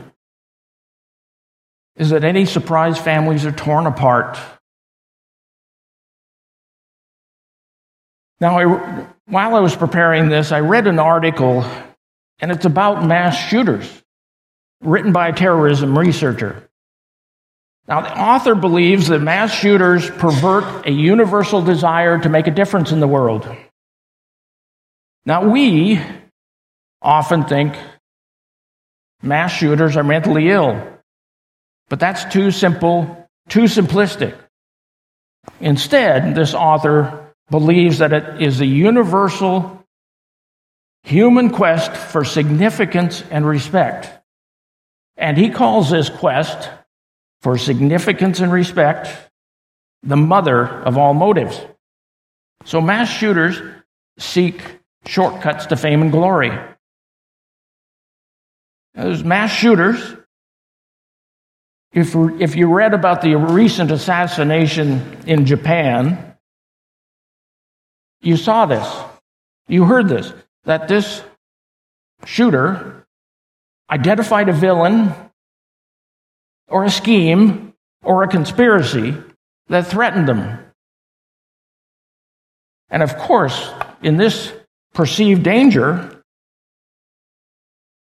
Is 1.95 2.11
it 2.11 2.23
any 2.23 2.45
surprise 2.45 2.97
families 2.97 3.45
are 3.45 3.51
torn 3.51 3.85
apart? 3.85 4.39
Now, 8.41 8.57
I, 8.57 9.05
while 9.27 9.55
I 9.55 9.59
was 9.59 9.75
preparing 9.75 10.27
this, 10.27 10.51
I 10.51 10.61
read 10.61 10.87
an 10.87 10.97
article, 10.97 11.63
and 12.39 12.51
it's 12.51 12.65
about 12.65 13.05
mass 13.05 13.37
shooters, 13.37 13.87
written 14.81 15.13
by 15.13 15.27
a 15.27 15.33
terrorism 15.33 15.97
researcher. 15.97 16.67
Now, 17.87 18.01
the 18.01 18.19
author 18.19 18.55
believes 18.55 19.09
that 19.09 19.19
mass 19.19 19.53
shooters 19.53 20.09
pervert 20.09 20.87
a 20.87 20.91
universal 20.91 21.61
desire 21.61 22.17
to 22.17 22.29
make 22.29 22.47
a 22.47 22.51
difference 22.51 22.91
in 22.91 22.99
the 22.99 23.07
world. 23.07 23.47
Now, 25.23 25.47
we 25.47 26.01
often 26.99 27.45
think 27.45 27.75
mass 29.21 29.51
shooters 29.51 29.95
are 29.97 30.03
mentally 30.03 30.49
ill, 30.49 30.81
but 31.89 31.99
that's 31.99 32.25
too 32.25 32.49
simple, 32.49 33.29
too 33.49 33.65
simplistic. 33.65 34.35
Instead, 35.59 36.33
this 36.33 36.55
author 36.55 37.20
believes 37.51 37.99
that 37.99 38.13
it 38.13 38.41
is 38.41 38.61
a 38.61 38.65
universal 38.65 39.85
human 41.03 41.49
quest 41.49 41.91
for 41.91 42.23
significance 42.23 43.23
and 43.29 43.45
respect. 43.45 44.09
And 45.17 45.37
he 45.37 45.49
calls 45.49 45.91
this 45.91 46.09
quest 46.09 46.69
for 47.41 47.57
significance 47.57 48.39
and 48.39 48.51
respect 48.51 49.09
the 50.03 50.17
mother 50.17 50.65
of 50.65 50.97
all 50.97 51.13
motives. 51.13 51.59
So 52.65 52.81
mass 52.81 53.09
shooters 53.09 53.61
seek 54.17 54.61
shortcuts 55.05 55.67
to 55.67 55.75
fame 55.75 56.01
and 56.01 56.11
glory. 56.11 56.51
As 58.95 59.23
mass 59.23 59.51
shooters, 59.51 60.15
if, 61.93 62.15
if 62.15 62.55
you 62.55 62.73
read 62.73 62.93
about 62.93 63.21
the 63.21 63.35
recent 63.35 63.91
assassination 63.91 65.17
in 65.27 65.45
Japan, 65.45 66.30
you 68.21 68.37
saw 68.37 68.65
this. 68.65 68.87
You 69.67 69.85
heard 69.85 70.07
this. 70.07 70.33
That 70.65 70.87
this 70.87 71.23
shooter 72.25 73.05
identified 73.89 74.49
a 74.49 74.53
villain 74.53 75.13
or 76.67 76.83
a 76.85 76.89
scheme 76.89 77.73
or 78.03 78.23
a 78.23 78.27
conspiracy 78.27 79.15
that 79.67 79.87
threatened 79.87 80.27
them. 80.27 80.59
And 82.89 83.01
of 83.01 83.17
course, 83.17 83.71
in 84.01 84.17
this 84.17 84.53
perceived 84.93 85.43
danger, 85.43 86.21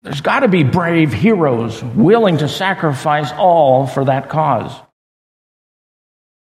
there's 0.03 0.21
got 0.21 0.39
to 0.39 0.47
be 0.47 0.63
brave 0.63 1.13
heroes 1.13 1.83
willing 1.83 2.39
to 2.39 2.47
sacrifice 2.47 3.31
all 3.33 3.85
for 3.85 4.05
that 4.05 4.29
cause. 4.29 4.73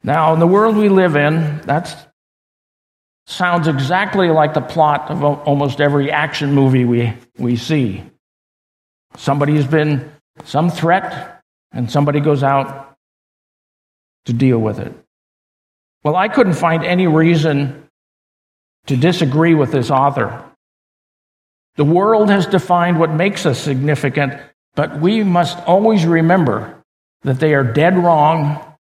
Now, 0.02 0.32
in 0.32 0.40
the 0.40 0.46
world 0.46 0.76
we 0.76 0.88
live 0.88 1.16
in, 1.16 1.60
that 1.62 2.13
sounds 3.26 3.68
exactly 3.68 4.28
like 4.28 4.54
the 4.54 4.60
plot 4.60 5.10
of 5.10 5.24
almost 5.24 5.80
every 5.80 6.10
action 6.10 6.52
movie 6.52 6.84
we, 6.84 7.14
we 7.38 7.56
see. 7.56 8.02
Somebody's 9.16 9.66
been 9.66 10.12
some 10.44 10.70
threat, 10.70 11.40
and 11.72 11.90
somebody 11.90 12.20
goes 12.20 12.42
out 12.42 12.96
to 14.26 14.32
deal 14.32 14.58
with 14.58 14.78
it. 14.78 14.92
Well, 16.02 16.16
I 16.16 16.28
couldn't 16.28 16.54
find 16.54 16.84
any 16.84 17.06
reason 17.06 17.88
to 18.86 18.96
disagree 18.96 19.54
with 19.54 19.72
this 19.72 19.90
author. 19.90 20.44
The 21.76 21.84
world 21.84 22.28
has 22.30 22.46
defined 22.46 22.98
what 22.98 23.10
makes 23.10 23.46
us 23.46 23.58
significant, 23.58 24.34
but 24.74 25.00
we 25.00 25.24
must 25.24 25.58
always 25.66 26.04
remember 26.04 26.82
that 27.22 27.40
they 27.40 27.54
are 27.54 27.64
dead 27.64 27.96
wrong 27.96 28.76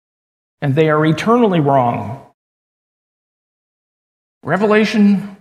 and 0.61 0.75
they 0.75 0.89
are 0.89 1.05
eternally 1.05 1.61
wrong. 1.61 2.27
Revelation 4.43 5.37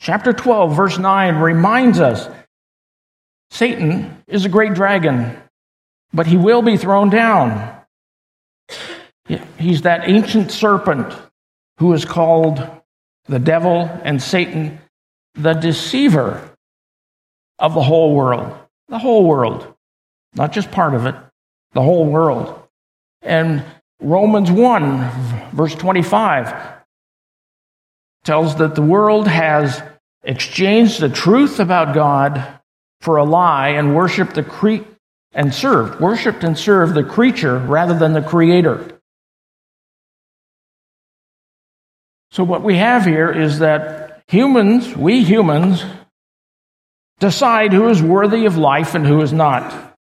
chapter 0.00 0.32
12, 0.32 0.74
verse 0.74 0.98
9 0.98 1.36
reminds 1.36 2.00
us 2.00 2.28
Satan 3.50 4.22
is 4.26 4.44
a 4.44 4.48
great 4.48 4.74
dragon, 4.74 5.36
but 6.12 6.26
he 6.26 6.36
will 6.36 6.62
be 6.62 6.76
thrown 6.76 7.10
down. 7.10 7.76
He's 9.58 9.82
that 9.82 10.08
ancient 10.08 10.50
serpent 10.50 11.14
who 11.78 11.92
is 11.92 12.04
called 12.04 12.66
the 13.26 13.38
devil 13.38 13.90
and 14.02 14.22
Satan, 14.22 14.80
the 15.34 15.52
deceiver 15.52 16.50
of 17.58 17.74
the 17.74 17.82
whole 17.82 18.14
world. 18.14 18.56
The 18.88 18.98
whole 18.98 19.24
world. 19.24 19.74
Not 20.34 20.52
just 20.52 20.70
part 20.70 20.94
of 20.94 21.04
it, 21.06 21.14
the 21.72 21.82
whole 21.82 22.06
world. 22.06 22.62
And 23.20 23.64
Romans 24.00 24.50
1, 24.50 25.50
verse 25.52 25.74
25, 25.74 26.77
tells 28.28 28.56
that 28.56 28.74
the 28.74 28.82
world 28.82 29.26
has 29.26 29.82
exchanged 30.22 31.00
the 31.00 31.08
truth 31.08 31.60
about 31.60 31.94
God 31.94 32.60
for 33.00 33.16
a 33.16 33.24
lie 33.24 33.68
and 33.68 33.96
worshiped 33.96 34.34
the 34.34 34.42
cre- 34.42 34.84
and 35.32 35.54
served, 35.54 35.98
worshiped 35.98 36.44
and 36.44 36.58
served 36.58 36.92
the 36.92 37.04
creature 37.04 37.56
rather 37.56 37.98
than 37.98 38.12
the 38.12 38.20
creator. 38.20 39.00
So, 42.30 42.44
what 42.44 42.62
we 42.62 42.76
have 42.76 43.06
here 43.06 43.30
is 43.32 43.60
that 43.60 44.22
humans, 44.28 44.94
we 44.94 45.24
humans, 45.24 45.82
decide 47.20 47.72
who 47.72 47.88
is 47.88 48.02
worthy 48.02 48.44
of 48.44 48.58
life 48.58 48.94
and 48.94 49.06
who 49.06 49.22
is 49.22 49.32
not. 49.32 49.96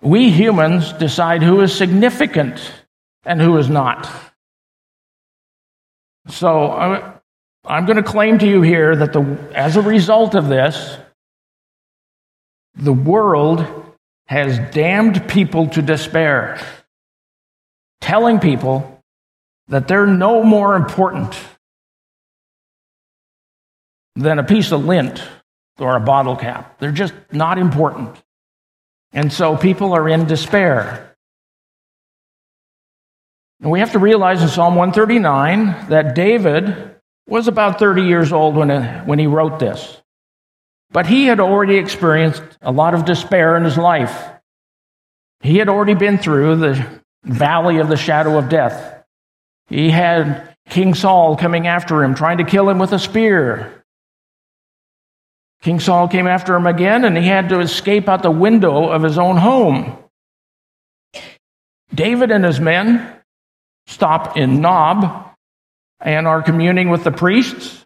We 0.00 0.30
humans 0.30 0.92
decide 0.94 1.44
who 1.44 1.60
is 1.60 1.72
significant 1.72 2.58
and 3.24 3.40
who 3.40 3.58
is 3.58 3.70
not. 3.70 4.10
So 6.28 6.66
uh, 6.66 7.12
I'm 7.64 7.86
going 7.86 7.96
to 7.96 8.02
claim 8.02 8.38
to 8.38 8.46
you 8.46 8.62
here 8.62 8.96
that 8.96 9.12
the, 9.12 9.38
as 9.54 9.76
a 9.76 9.82
result 9.82 10.34
of 10.34 10.48
this, 10.48 10.96
the 12.74 12.92
world 12.92 13.64
has 14.26 14.58
damned 14.74 15.28
people 15.28 15.68
to 15.68 15.82
despair, 15.82 16.60
telling 18.00 18.40
people 18.40 19.02
that 19.68 19.88
they're 19.88 20.06
no 20.06 20.42
more 20.42 20.74
important 20.76 21.36
than 24.14 24.38
a 24.38 24.44
piece 24.44 24.72
of 24.72 24.84
lint 24.84 25.22
or 25.78 25.96
a 25.96 26.00
bottle 26.00 26.36
cap. 26.36 26.78
They're 26.78 26.92
just 26.92 27.14
not 27.30 27.58
important. 27.58 28.16
And 29.12 29.32
so 29.32 29.56
people 29.56 29.92
are 29.92 30.08
in 30.08 30.26
despair. 30.26 31.11
And 33.62 33.70
we 33.70 33.78
have 33.78 33.92
to 33.92 34.00
realize 34.00 34.42
in 34.42 34.48
Psalm 34.48 34.74
139 34.74 35.88
that 35.90 36.16
David 36.16 36.96
was 37.28 37.46
about 37.46 37.78
30 37.78 38.02
years 38.02 38.32
old 38.32 38.56
when, 38.56 38.72
uh, 38.72 39.04
when 39.04 39.20
he 39.20 39.28
wrote 39.28 39.60
this. 39.60 40.02
But 40.90 41.06
he 41.06 41.26
had 41.26 41.38
already 41.38 41.76
experienced 41.76 42.42
a 42.60 42.72
lot 42.72 42.92
of 42.92 43.04
despair 43.04 43.56
in 43.56 43.64
his 43.64 43.78
life. 43.78 44.28
He 45.40 45.58
had 45.58 45.68
already 45.68 45.94
been 45.94 46.18
through 46.18 46.56
the 46.56 47.00
valley 47.22 47.78
of 47.78 47.88
the 47.88 47.96
shadow 47.96 48.36
of 48.36 48.48
death. 48.48 49.04
He 49.68 49.90
had 49.90 50.56
King 50.68 50.94
Saul 50.94 51.36
coming 51.36 51.68
after 51.68 52.02
him, 52.02 52.16
trying 52.16 52.38
to 52.38 52.44
kill 52.44 52.68
him 52.68 52.80
with 52.80 52.92
a 52.92 52.98
spear. 52.98 53.84
King 55.62 55.78
Saul 55.78 56.08
came 56.08 56.26
after 56.26 56.56
him 56.56 56.66
again, 56.66 57.04
and 57.04 57.16
he 57.16 57.26
had 57.26 57.48
to 57.50 57.60
escape 57.60 58.08
out 58.08 58.24
the 58.24 58.30
window 58.30 58.88
of 58.88 59.04
his 59.04 59.18
own 59.18 59.36
home. 59.36 59.96
David 61.94 62.32
and 62.32 62.44
his 62.44 62.58
men 62.58 63.21
stop 63.86 64.36
in 64.36 64.60
Nob 64.60 65.30
and 66.00 66.26
are 66.26 66.42
communing 66.42 66.90
with 66.90 67.04
the 67.04 67.12
priests. 67.12 67.84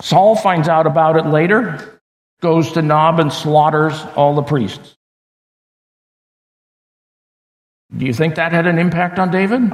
Saul 0.00 0.36
finds 0.36 0.68
out 0.68 0.86
about 0.86 1.16
it 1.16 1.26
later, 1.26 2.00
goes 2.40 2.72
to 2.72 2.82
Nob 2.82 3.18
and 3.20 3.32
slaughters 3.32 4.00
all 4.14 4.34
the 4.34 4.42
priests. 4.42 4.96
Do 7.96 8.04
you 8.04 8.12
think 8.12 8.34
that 8.34 8.52
had 8.52 8.66
an 8.66 8.78
impact 8.78 9.18
on 9.18 9.30
David? 9.30 9.72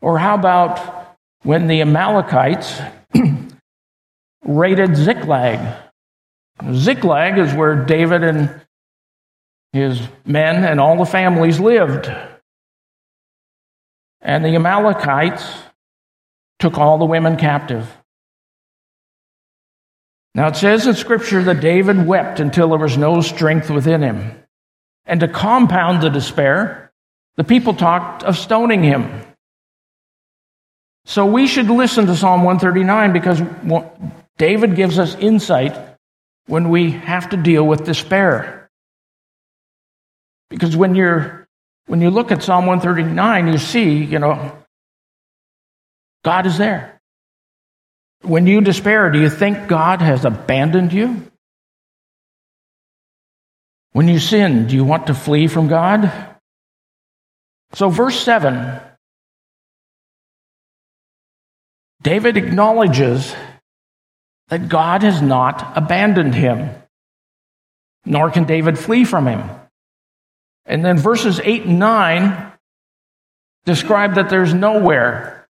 Or 0.00 0.18
how 0.18 0.34
about 0.34 1.16
when 1.42 1.66
the 1.66 1.82
Amalekites 1.82 2.80
raided 4.44 4.96
Ziklag? 4.96 5.76
Ziklag 6.72 7.38
is 7.38 7.52
where 7.54 7.84
David 7.84 8.24
and 8.24 8.60
his 9.72 10.00
men 10.24 10.64
and 10.64 10.80
all 10.80 10.96
the 10.96 11.04
families 11.04 11.60
lived. 11.60 12.10
And 14.28 14.44
the 14.44 14.56
Amalekites 14.56 15.42
took 16.58 16.76
all 16.76 16.98
the 16.98 17.06
women 17.06 17.38
captive. 17.38 17.90
Now 20.34 20.48
it 20.48 20.56
says 20.56 20.86
in 20.86 20.96
Scripture 20.96 21.42
that 21.44 21.60
David 21.62 22.06
wept 22.06 22.38
until 22.38 22.68
there 22.68 22.78
was 22.78 22.98
no 22.98 23.22
strength 23.22 23.70
within 23.70 24.02
him. 24.02 24.38
And 25.06 25.20
to 25.20 25.28
compound 25.28 26.02
the 26.02 26.10
despair, 26.10 26.92
the 27.38 27.42
people 27.42 27.72
talked 27.72 28.22
of 28.22 28.36
stoning 28.36 28.82
him. 28.82 29.10
So 31.06 31.24
we 31.24 31.46
should 31.46 31.70
listen 31.70 32.04
to 32.04 32.14
Psalm 32.14 32.44
139 32.44 33.14
because 33.14 33.40
David 34.36 34.76
gives 34.76 34.98
us 34.98 35.14
insight 35.14 35.74
when 36.48 36.68
we 36.68 36.90
have 36.90 37.30
to 37.30 37.38
deal 37.38 37.66
with 37.66 37.86
despair. 37.86 38.68
Because 40.50 40.76
when 40.76 40.94
you're 40.94 41.37
when 41.88 42.02
you 42.02 42.10
look 42.10 42.30
at 42.30 42.42
Psalm 42.42 42.66
139, 42.66 43.48
you 43.48 43.58
see, 43.58 44.04
you 44.04 44.18
know, 44.18 44.56
God 46.22 46.46
is 46.46 46.58
there. 46.58 47.00
When 48.22 48.46
you 48.46 48.60
despair, 48.60 49.10
do 49.10 49.18
you 49.18 49.30
think 49.30 49.68
God 49.68 50.02
has 50.02 50.24
abandoned 50.24 50.92
you? 50.92 51.22
When 53.92 54.06
you 54.06 54.18
sin, 54.18 54.66
do 54.66 54.76
you 54.76 54.84
want 54.84 55.06
to 55.06 55.14
flee 55.14 55.46
from 55.46 55.68
God? 55.68 56.12
So, 57.72 57.88
verse 57.88 58.20
7, 58.20 58.80
David 62.02 62.36
acknowledges 62.36 63.34
that 64.48 64.68
God 64.68 65.02
has 65.02 65.22
not 65.22 65.76
abandoned 65.76 66.34
him, 66.34 66.70
nor 68.04 68.30
can 68.30 68.44
David 68.44 68.78
flee 68.78 69.04
from 69.04 69.26
him. 69.26 69.48
And 70.68 70.84
then 70.84 70.98
verses 70.98 71.40
8 71.42 71.64
and 71.64 71.78
9 71.78 72.52
describe 73.64 74.14
that 74.14 74.30
there's 74.30 74.54
nowhere 74.54 75.48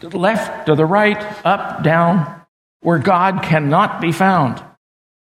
to 0.00 0.08
the 0.08 0.18
left, 0.18 0.66
to 0.66 0.74
the 0.74 0.86
right, 0.86 1.20
up, 1.44 1.82
down, 1.82 2.42
where 2.80 2.98
God 2.98 3.42
cannot 3.42 4.00
be 4.00 4.12
found. 4.12 4.62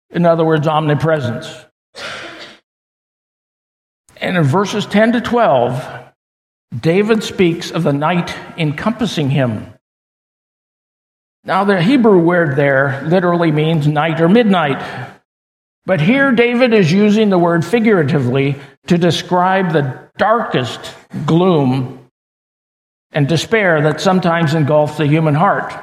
In 0.09 0.25
other 0.25 0.45
words, 0.45 0.67
omnipresence. 0.67 1.65
And 4.17 4.37
in 4.37 4.43
verses 4.43 4.85
10 4.85 5.13
to 5.13 5.21
12, 5.21 6.11
David 6.77 7.23
speaks 7.23 7.71
of 7.71 7.83
the 7.83 7.93
night 7.93 8.35
encompassing 8.57 9.29
him. 9.29 9.73
Now, 11.43 11.63
the 11.63 11.81
Hebrew 11.81 12.19
word 12.19 12.55
there 12.55 13.01
literally 13.07 13.51
means 13.51 13.87
night 13.87 14.21
or 14.21 14.29
midnight. 14.29 15.20
But 15.85 16.01
here, 16.01 16.31
David 16.31 16.73
is 16.73 16.91
using 16.91 17.29
the 17.29 17.39
word 17.39 17.65
figuratively 17.65 18.55
to 18.87 18.97
describe 18.97 19.71
the 19.71 20.09
darkest 20.17 20.95
gloom 21.25 22.07
and 23.11 23.27
despair 23.27 23.81
that 23.81 23.99
sometimes 23.99 24.53
engulfs 24.53 24.97
the 24.97 25.07
human 25.07 25.33
heart. 25.33 25.73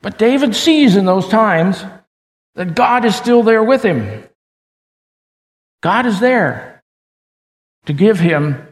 But 0.00 0.18
David 0.18 0.54
sees 0.54 0.96
in 0.96 1.04
those 1.04 1.28
times 1.28 1.84
that 2.54 2.74
God 2.74 3.04
is 3.04 3.14
still 3.14 3.42
there 3.42 3.62
with 3.62 3.84
him. 3.84 4.24
God 5.80 6.06
is 6.06 6.20
there 6.20 6.82
to 7.86 7.92
give 7.92 8.18
him 8.18 8.68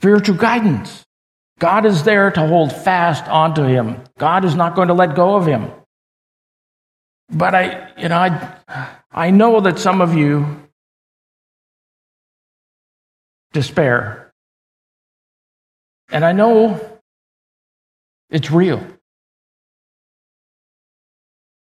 spiritual 0.00 0.36
guidance. 0.36 1.04
God 1.58 1.86
is 1.86 2.04
there 2.04 2.30
to 2.30 2.46
hold 2.46 2.72
fast 2.72 3.26
onto 3.28 3.64
him. 3.64 4.02
God 4.18 4.44
is 4.44 4.54
not 4.54 4.74
going 4.74 4.88
to 4.88 4.94
let 4.94 5.16
go 5.16 5.36
of 5.36 5.46
him. 5.46 5.70
But 7.30 7.54
I, 7.54 7.92
you 7.98 8.08
know, 8.08 8.18
I, 8.18 8.88
I 9.10 9.30
know 9.30 9.60
that 9.60 9.78
some 9.78 10.00
of 10.00 10.14
you 10.14 10.66
despair. 13.52 14.32
And 16.10 16.24
I 16.24 16.32
know 16.32 17.00
it's 18.30 18.50
real. 18.50 18.86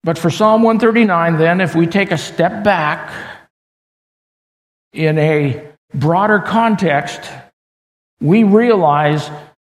But 0.03 0.19
for 0.19 0.31
Psalm 0.31 0.63
139, 0.63 1.39
then, 1.39 1.61
if 1.61 1.75
we 1.75 1.87
take 1.87 2.11
a 2.11 2.19
step 2.19 2.65
back 2.65 3.13
in 4.93 5.19
a 5.19 5.73
broader 5.95 6.41
context, 6.41 7.21
we 8.21 8.45
realize 8.45 9.31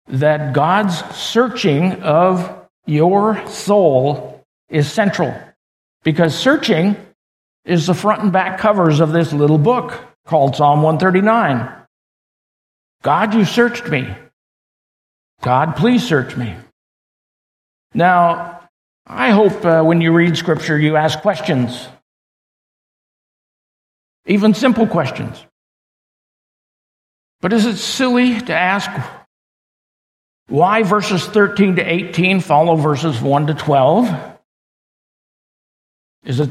that 0.07 0.53
God's 0.53 0.99
searching 1.15 2.01
of 2.01 2.67
your 2.85 3.45
soul 3.47 4.43
is 4.69 4.91
central. 4.91 5.33
Because 6.03 6.35
searching 6.35 6.95
is 7.65 7.87
the 7.87 7.93
front 7.93 8.23
and 8.23 8.33
back 8.33 8.59
covers 8.59 8.99
of 8.99 9.11
this 9.11 9.33
little 9.33 9.57
book 9.57 9.93
called 10.25 10.55
Psalm 10.55 10.81
139. 10.81 11.71
God, 13.03 13.33
you 13.33 13.45
searched 13.45 13.87
me. 13.87 14.13
God, 15.41 15.75
please 15.75 16.07
search 16.07 16.35
me. 16.37 16.55
Now, 17.93 18.61
I 19.05 19.31
hope 19.31 19.65
uh, 19.65 19.83
when 19.83 20.01
you 20.01 20.13
read 20.13 20.37
scripture, 20.37 20.77
you 20.77 20.95
ask 20.95 21.19
questions, 21.19 21.87
even 24.25 24.53
simple 24.53 24.87
questions. 24.87 25.43
But 27.41 27.53
is 27.53 27.65
it 27.65 27.77
silly 27.77 28.39
to 28.39 28.53
ask 28.53 28.89
why 30.47 30.83
verses 30.83 31.25
13 31.25 31.77
to 31.77 31.81
18 31.81 32.39
follow 32.39 32.75
verses 32.75 33.19
1 33.19 33.47
to 33.47 33.53
12? 33.55 34.30
Is 36.23 36.39
it? 36.39 36.49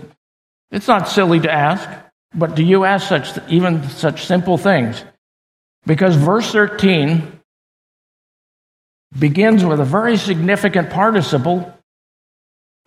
It's 0.71 0.89
not 0.89 1.09
silly 1.09 1.41
to 1.41 1.51
ask, 1.51 1.89
but 2.35 2.55
do 2.55 2.65
you 2.65 2.85
ask 2.85 3.09
such 3.09 3.31
even 3.49 3.89
such 3.89 4.27
simple 4.27 4.59
things? 4.59 5.05
Because 5.87 6.15
verse 6.17 6.51
13 6.53 7.41
begins 9.19 9.65
with 9.65 9.81
a 9.81 9.85
very 9.85 10.17
significant 10.17 10.91
participle 10.91 11.75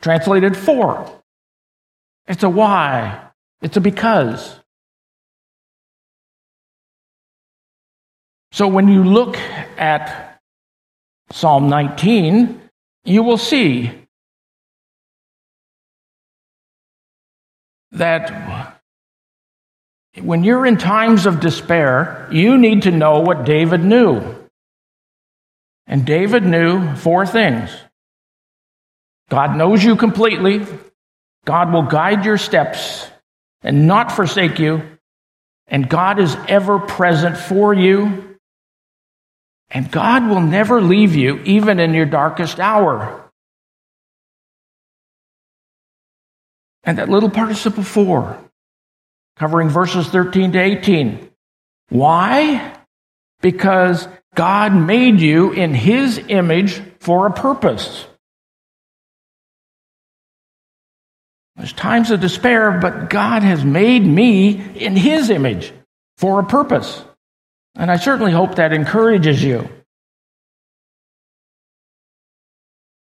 translated 0.02 0.56
for. 0.56 1.22
It's 2.28 2.44
a 2.44 2.50
why. 2.50 3.30
It's 3.62 3.78
a 3.78 3.82
because. 3.82 4.60
So 8.52 8.68
when 8.68 8.88
you 8.88 9.04
look 9.04 9.38
at 9.78 10.40
Psalm 11.32 11.70
19, 11.70 12.62
you 13.04 13.24
will 13.24 13.40
see 13.40 14.03
that 17.94 18.80
when 20.22 20.44
you're 20.44 20.66
in 20.66 20.78
times 20.78 21.26
of 21.26 21.39
despair, 21.39 22.28
you 22.32 22.58
need 22.58 22.84
to 22.84 22.91
know 22.91 23.22
what 23.22 23.46
David 23.46 23.84
knew. 23.84 24.22
And 25.88 26.06
David 26.06 26.44
knew 26.44 26.96
four 26.96 27.26
things 27.26 27.72
God 29.30 29.56
knows 29.56 29.84
you 29.84 29.96
completely, 29.96 30.66
God 31.46 31.74
will 31.74 31.84
guide 31.84 32.26
your 32.26 32.38
steps 32.38 33.08
and 33.62 33.88
not 33.88 34.12
forsake 34.12 34.60
you, 34.60 34.84
and 35.68 35.89
God 35.89 36.20
is 36.20 36.36
ever 36.48 36.78
present 36.78 37.38
for 37.38 37.74
you, 37.74 38.38
and 39.72 39.89
God 39.89 40.30
will 40.30 40.41
never 40.41 40.82
leave 40.82 41.16
you 41.16 41.39
even 41.46 41.80
in 41.80 41.94
your 41.94 42.06
darkest 42.06 42.60
hour. 42.60 43.22
And 46.84 46.98
that 46.98 47.10
little 47.10 47.30
participle 47.30 47.84
for, 47.84 48.38
covering 49.38 49.70
verses 49.70 50.08
13 50.08 50.52
to 50.54 50.60
18. 50.60 51.30
Why? 51.90 52.76
Because 53.42 54.08
God 54.36 54.74
made 54.74 55.20
you 55.20 55.52
in 55.52 55.74
His 55.74 56.18
image 56.28 56.82
for 57.00 57.28
a 57.28 57.32
purpose. 57.32 58.06
There's 61.56 61.74
times 61.74 62.10
of 62.12 62.20
despair, 62.20 62.80
but 62.80 63.10
God 63.10 63.44
has 63.44 63.64
made 63.64 64.04
me 64.04 64.52
in 64.76 64.96
His 64.96 65.30
image 65.30 65.72
for 66.18 66.40
a 66.40 66.46
purpose. 66.46 67.04
And 67.76 67.92
I 67.92 67.98
certainly 67.98 68.32
hope 68.32 68.56
that 68.56 68.74
encourages 68.74 69.44
you. 69.44 69.70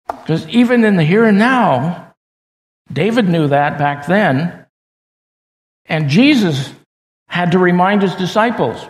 Because 0.07 0.47
even 0.47 0.83
in 0.85 0.95
the 0.95 1.03
here 1.03 1.25
and 1.25 1.37
now, 1.37 2.12
David 2.91 3.29
knew 3.29 3.47
that 3.47 3.77
back 3.77 4.07
then. 4.07 4.65
And 5.85 6.09
Jesus 6.09 6.73
had 7.27 7.51
to 7.51 7.59
remind 7.59 8.01
his 8.01 8.15
disciples 8.15 8.85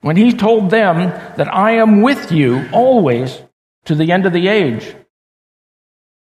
when 0.00 0.16
he 0.16 0.32
told 0.32 0.70
them 0.70 0.96
that 1.36 1.52
I 1.52 1.72
am 1.72 2.02
with 2.02 2.32
you 2.32 2.68
always 2.72 3.40
to 3.84 3.94
the 3.94 4.12
end 4.12 4.26
of 4.26 4.32
the 4.32 4.48
age. 4.48 4.94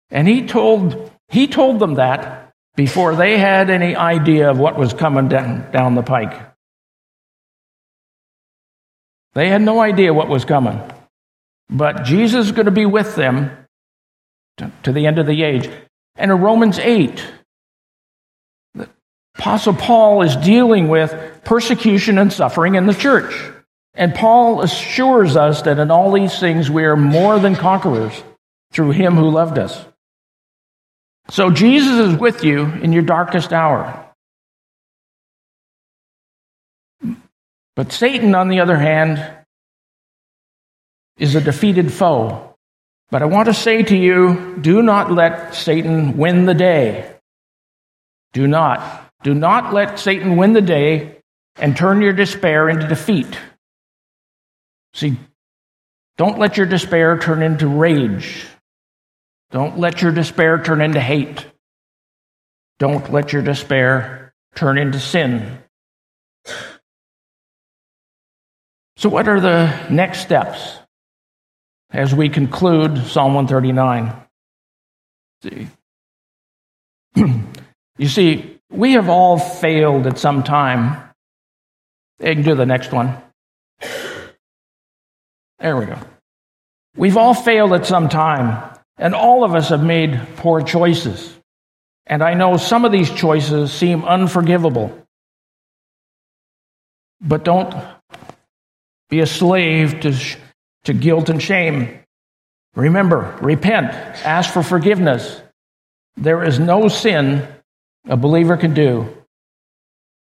And 0.09 0.27
he 0.27 0.45
told 0.45 1.11
he 1.29 1.47
told 1.47 1.79
them 1.79 1.95
that 1.95 2.53
before 2.75 3.15
they 3.15 3.37
had 3.37 3.69
any 3.69 3.95
idea 3.95 4.49
of 4.49 4.59
what 4.59 4.77
was 4.77 4.93
coming 4.93 5.27
down, 5.27 5.69
down 5.71 5.95
the 5.95 6.03
pike. 6.03 6.33
They 9.33 9.49
had 9.49 9.61
no 9.61 9.81
idea 9.81 10.13
what 10.13 10.29
was 10.29 10.45
coming. 10.45 10.79
But 11.69 12.03
Jesus 12.03 12.45
is 12.45 12.51
going 12.53 12.65
to 12.65 12.71
be 12.71 12.85
with 12.85 13.15
them 13.15 13.51
to, 14.57 14.71
to 14.83 14.91
the 14.91 15.05
end 15.05 15.19
of 15.19 15.25
the 15.25 15.43
age. 15.43 15.69
And 16.17 16.31
in 16.31 16.41
Romans 16.41 16.79
8, 16.79 17.23
the 18.73 18.89
Apostle 19.35 19.73
Paul 19.73 20.23
is 20.23 20.35
dealing 20.35 20.87
with 20.87 21.43
persecution 21.43 22.17
and 22.17 22.33
suffering 22.33 22.75
in 22.75 22.87
the 22.87 22.93
church. 22.93 23.33
And 23.93 24.13
Paul 24.13 24.61
assures 24.61 25.35
us 25.35 25.63
that 25.63 25.79
in 25.79 25.91
all 25.91 26.11
these 26.11 26.39
things 26.39 26.69
we 26.69 26.85
are 26.85 26.95
more 26.95 27.39
than 27.39 27.55
conquerors 27.55 28.13
through 28.71 28.91
him 28.91 29.15
who 29.15 29.29
loved 29.29 29.57
us. 29.57 29.85
So 31.29 31.51
Jesus 31.51 32.13
is 32.13 32.19
with 32.19 32.43
you 32.43 32.65
in 32.65 32.93
your 32.93 33.03
darkest 33.03 33.53
hour. 33.53 34.05
But 37.75 37.91
Satan, 37.91 38.33
on 38.33 38.49
the 38.49 38.59
other 38.59 38.77
hand, 38.77 39.23
is 41.17 41.35
a 41.35 41.41
defeated 41.41 41.91
foe. 41.91 42.46
But 43.09 43.21
I 43.21 43.25
want 43.25 43.47
to 43.47 43.53
say 43.53 43.83
to 43.83 43.95
you 43.95 44.57
do 44.59 44.81
not 44.81 45.11
let 45.11 45.55
Satan 45.55 46.17
win 46.17 46.45
the 46.45 46.53
day. 46.53 47.15
Do 48.33 48.47
not. 48.47 49.11
Do 49.23 49.33
not 49.33 49.73
let 49.73 49.99
Satan 49.99 50.35
win 50.35 50.53
the 50.53 50.61
day 50.61 51.19
and 51.55 51.75
turn 51.75 52.01
your 52.01 52.13
despair 52.13 52.69
into 52.69 52.87
defeat. 52.87 53.37
See, 54.93 55.17
don't 56.17 56.39
let 56.39 56.57
your 56.57 56.65
despair 56.65 57.17
turn 57.17 57.41
into 57.41 57.67
rage. 57.67 58.45
Don't 59.51 59.79
let 59.79 60.01
your 60.01 60.11
despair 60.11 60.61
turn 60.61 60.81
into 60.81 60.99
hate. 60.99 61.45
Don't 62.79 63.11
let 63.11 63.31
your 63.31 63.41
despair 63.41 64.33
turn 64.55 64.77
into 64.77 64.99
sin. 64.99 65.59
So, 68.97 69.09
what 69.09 69.27
are 69.27 69.39
the 69.39 69.87
next 69.89 70.21
steps 70.21 70.79
as 71.91 72.13
we 72.13 72.29
conclude 72.29 73.05
Psalm 73.07 73.33
139? 73.33 74.13
See. 75.43 75.67
you 77.97 78.07
see, 78.07 78.59
we 78.69 78.93
have 78.93 79.09
all 79.09 79.39
failed 79.39 80.07
at 80.07 80.17
some 80.17 80.43
time. 80.43 81.01
You 82.19 82.33
can 82.33 82.43
do 82.43 82.55
the 82.55 82.65
next 82.65 82.91
one. 82.91 83.15
There 85.59 85.77
we 85.77 85.85
go. 85.85 85.97
We've 86.95 87.17
all 87.17 87.33
failed 87.33 87.73
at 87.73 87.85
some 87.85 88.09
time. 88.09 88.77
And 88.97 89.13
all 89.13 89.43
of 89.43 89.53
us 89.53 89.69
have 89.69 89.83
made 89.83 90.19
poor 90.37 90.61
choices. 90.61 91.33
And 92.07 92.23
I 92.23 92.33
know 92.33 92.57
some 92.57 92.85
of 92.85 92.91
these 92.91 93.11
choices 93.11 93.71
seem 93.71 94.03
unforgivable. 94.03 95.05
But 97.21 97.43
don't 97.43 97.73
be 99.09 99.19
a 99.19 99.27
slave 99.27 99.99
to, 100.01 100.15
to 100.87 100.93
guilt 100.93 101.29
and 101.29 101.41
shame. 101.41 101.99
Remember, 102.75 103.37
repent, 103.41 103.91
ask 104.25 104.53
for 104.53 104.63
forgiveness. 104.63 105.41
There 106.15 106.43
is 106.43 106.59
no 106.59 106.87
sin 106.87 107.47
a 108.07 108.17
believer 108.17 108.57
can 108.57 108.73
do 108.73 109.13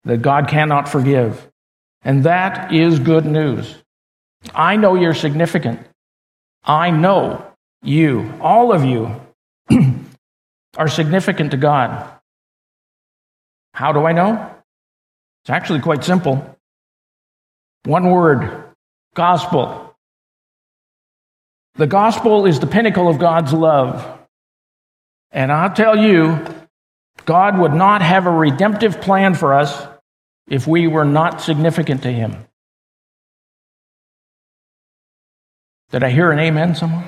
that 0.03 0.21
God 0.21 0.47
cannot 0.47 0.87
forgive. 0.87 1.49
And 2.03 2.23
that 2.23 2.73
is 2.73 2.99
good 2.99 3.25
news. 3.25 3.75
I 4.53 4.75
know 4.75 4.95
you're 4.95 5.13
significant. 5.13 5.79
I 6.63 6.91
know 6.91 7.45
you, 7.81 8.33
all 8.39 8.71
of 8.71 8.85
you, 8.85 9.19
are 10.77 10.87
significant 10.87 11.51
to 11.51 11.57
God. 11.57 12.07
How 13.73 13.91
do 13.91 14.05
I 14.05 14.11
know? 14.11 14.55
It's 15.43 15.49
actually 15.49 15.79
quite 15.79 16.03
simple. 16.03 16.55
One 17.85 18.11
word 18.11 18.63
gospel. 19.15 19.90
The 21.75 21.87
gospel 21.87 22.45
is 22.45 22.59
the 22.59 22.67
pinnacle 22.67 23.07
of 23.07 23.17
God's 23.17 23.53
love. 23.53 24.19
And 25.31 25.51
I'll 25.51 25.73
tell 25.73 25.97
you, 25.97 26.45
God 27.25 27.57
would 27.57 27.73
not 27.73 28.01
have 28.01 28.25
a 28.25 28.31
redemptive 28.31 29.01
plan 29.01 29.35
for 29.35 29.53
us 29.53 29.87
if 30.47 30.67
we 30.67 30.87
were 30.87 31.05
not 31.05 31.41
significant 31.41 32.03
to 32.03 32.11
Him. 32.11 32.45
Did 35.91 36.03
I 36.03 36.09
hear 36.09 36.31
an 36.31 36.39
amen 36.39 36.75
somewhere? 36.75 37.07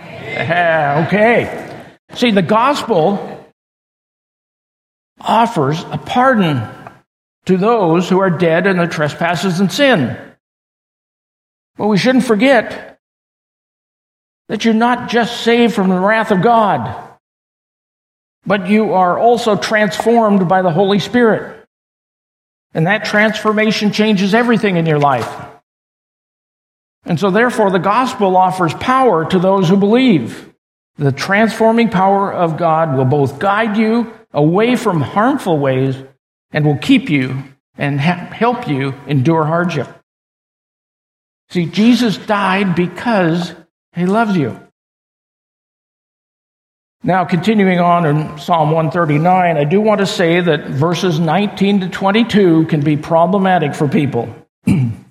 okay. 1.08 1.86
See, 2.14 2.32
the 2.32 2.42
gospel 2.42 3.46
offers 5.20 5.82
a 5.92 5.98
pardon 5.98 6.68
to 7.46 7.58
those 7.58 8.10
who 8.10 8.20
are 8.20 8.30
dead 8.30 8.68
in 8.68 8.78
their 8.78 8.88
trespasses 8.88 9.60
and 9.60 9.72
sin. 9.72 10.18
But 11.78 11.88
we 11.88 11.98
shouldn't 11.98 12.26
forget 12.26 12.93
that 14.50 14.66
you're 14.66 14.74
not 14.74 15.10
just 15.10 15.42
saved 15.42 15.74
from 15.74 15.90
the 15.90 16.00
wrath 16.00 16.32
of 16.32 16.42
God, 16.42 17.18
but 18.46 18.68
you 18.68 18.94
are 18.94 19.18
also 19.18 19.56
transformed 19.56 20.48
by 20.48 20.62
the 20.62 20.72
Holy 20.72 21.00
Spirit. 21.00 21.66
And 22.74 22.88
that 22.88 23.06
transformation 23.06 23.92
changes 23.92 24.34
everything 24.34 24.78
in 24.78 24.86
your 24.86 25.00
life. 25.00 25.32
And 27.06 27.20
so, 27.20 27.32
therefore, 27.32 27.70
the 27.70 27.80
gospel 27.80 28.36
offers 28.38 28.74
power 28.76 29.26
to 29.30 29.40
those 29.40 29.70
who 29.70 29.78
believe. 29.78 30.54
The 30.98 31.12
transforming 31.12 31.90
power 31.90 32.32
of 32.32 32.58
God 32.58 32.96
will 32.98 33.06
both 33.06 33.40
guide 33.40 33.78
you 33.78 34.14
away 34.32 34.76
from 34.76 35.02
harmful 35.02 35.60
ways 35.60 35.96
and 36.52 36.66
will 36.66 36.78
keep 36.78 37.10
you 37.10 37.44
and 37.78 38.00
help 38.00 38.68
you 38.68 38.94
endure 39.08 39.44
hardship. 39.46 39.88
See, 41.50 41.66
Jesus 41.66 42.18
died 42.18 42.76
because 42.76 43.54
he 43.96 44.06
loves 44.06 44.36
you. 44.36 44.60
Now, 47.06 47.26
continuing 47.26 47.80
on 47.80 48.06
in 48.06 48.38
Psalm 48.38 48.72
139, 48.72 49.58
I 49.58 49.64
do 49.66 49.82
want 49.82 50.00
to 50.00 50.06
say 50.06 50.40
that 50.40 50.68
verses 50.68 51.20
19 51.20 51.82
to 51.82 51.90
22 51.90 52.66
can 52.68 52.80
be 52.80 52.96
problematic 52.96 53.76
for 53.76 53.90
people. 53.90 54.34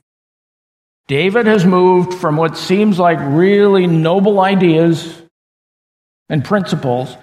David 1.07 1.47
has 1.47 1.67
moved 1.67 2.15
from 2.15 2.39
what 2.39 2.57
seems 2.57 2.99
like 2.99 3.19
really 3.21 3.87
noble 3.87 4.41
ideas 4.41 5.21
and 6.31 6.43
principles, 6.43 7.15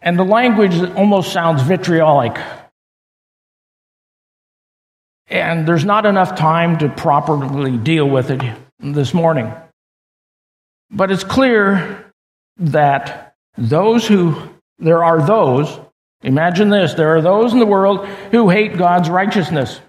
and 0.00 0.16
the 0.16 0.24
language 0.24 0.76
almost 0.90 1.32
sounds 1.32 1.62
vitriolic. 1.62 2.38
And 5.26 5.66
there's 5.66 5.84
not 5.84 6.06
enough 6.06 6.36
time 6.36 6.78
to 6.78 6.88
properly 6.88 7.76
deal 7.76 8.08
with 8.08 8.30
it 8.30 8.40
this 8.78 9.12
morning. 9.12 9.52
But 10.92 11.10
it's 11.10 11.24
clear 11.24 12.12
that 12.58 13.34
those 13.56 14.06
who, 14.06 14.36
there 14.78 15.02
are 15.02 15.26
those 15.26 15.78
Imagine 16.22 16.70
this 16.70 16.94
there 16.94 17.16
are 17.16 17.22
those 17.22 17.52
in 17.52 17.58
the 17.58 17.66
world 17.66 18.06
who 18.30 18.48
hate 18.48 18.76
God's 18.76 19.10
righteousness. 19.10 19.80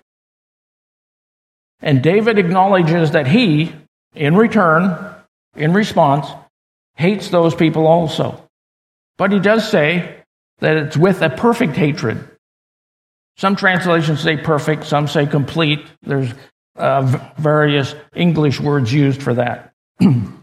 And 1.81 2.01
David 2.01 2.39
acknowledges 2.39 3.11
that 3.11 3.27
he, 3.27 3.73
in 4.15 4.35
return, 4.35 5.15
in 5.55 5.73
response, 5.73 6.27
hates 6.95 7.29
those 7.29 7.53
people 7.53 7.87
also. 7.87 8.49
But 9.17 9.31
he 9.31 9.39
does 9.39 9.69
say 9.69 10.23
that 10.59 10.77
it's 10.77 10.97
with 10.97 11.21
a 11.21 11.29
perfect 11.29 11.75
hatred. 11.75 12.25
Some 13.37 13.55
translations 13.55 14.21
say 14.21 14.37
perfect, 14.37 14.85
some 14.85 15.07
say 15.07 15.25
complete. 15.25 15.85
There's 16.01 16.33
uh, 16.77 17.31
various 17.37 17.93
English 18.15 18.59
words 18.59 18.91
used 18.93 19.21
for 19.21 19.33
that. 19.35 19.73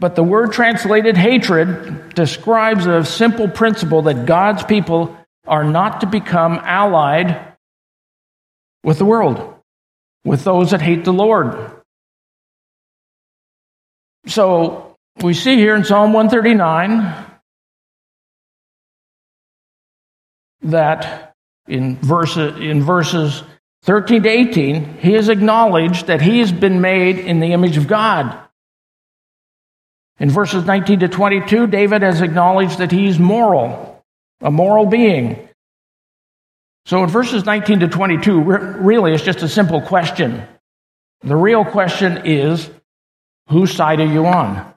but 0.00 0.16
the 0.16 0.24
word 0.24 0.52
translated 0.52 1.16
hatred 1.16 2.14
describes 2.14 2.86
a 2.86 3.04
simple 3.04 3.48
principle 3.48 4.02
that 4.02 4.24
God's 4.24 4.64
people 4.64 5.16
are 5.46 5.62
not 5.62 6.00
to 6.00 6.06
become 6.06 6.54
allied 6.64 7.54
with 8.82 8.98
the 8.98 9.04
world, 9.04 9.54
with 10.24 10.42
those 10.42 10.70
that 10.70 10.80
hate 10.80 11.04
the 11.04 11.12
Lord. 11.12 11.82
So 14.26 14.96
we 15.22 15.34
see 15.34 15.56
here 15.56 15.76
in 15.76 15.84
Psalm 15.84 16.14
139 16.14 17.26
that 20.62 21.34
in, 21.68 21.96
verse, 21.96 22.36
in 22.36 22.82
verses 22.82 23.42
13 23.82 24.22
to 24.22 24.28
18, 24.28 24.98
he 24.98 25.12
has 25.12 25.28
acknowledged 25.28 26.06
that 26.06 26.22
he 26.22 26.38
has 26.40 26.52
been 26.52 26.80
made 26.80 27.18
in 27.18 27.40
the 27.40 27.52
image 27.52 27.76
of 27.76 27.86
God. 27.86 28.38
In 30.20 30.28
verses 30.28 30.66
19 30.66 31.00
to 31.00 31.08
22, 31.08 31.66
David 31.66 32.02
has 32.02 32.20
acknowledged 32.20 32.78
that 32.78 32.92
he's 32.92 33.18
moral, 33.18 34.04
a 34.42 34.50
moral 34.50 34.84
being. 34.84 35.48
So 36.84 37.02
in 37.02 37.08
verses 37.08 37.46
19 37.46 37.80
to 37.80 37.88
22, 37.88 38.42
really 38.42 39.14
it's 39.14 39.24
just 39.24 39.42
a 39.42 39.48
simple 39.48 39.80
question. 39.80 40.46
The 41.22 41.36
real 41.36 41.64
question 41.64 42.26
is, 42.26 42.70
whose 43.48 43.72
side 43.72 44.00
are 44.00 44.12
you 44.12 44.26
on? 44.26 44.74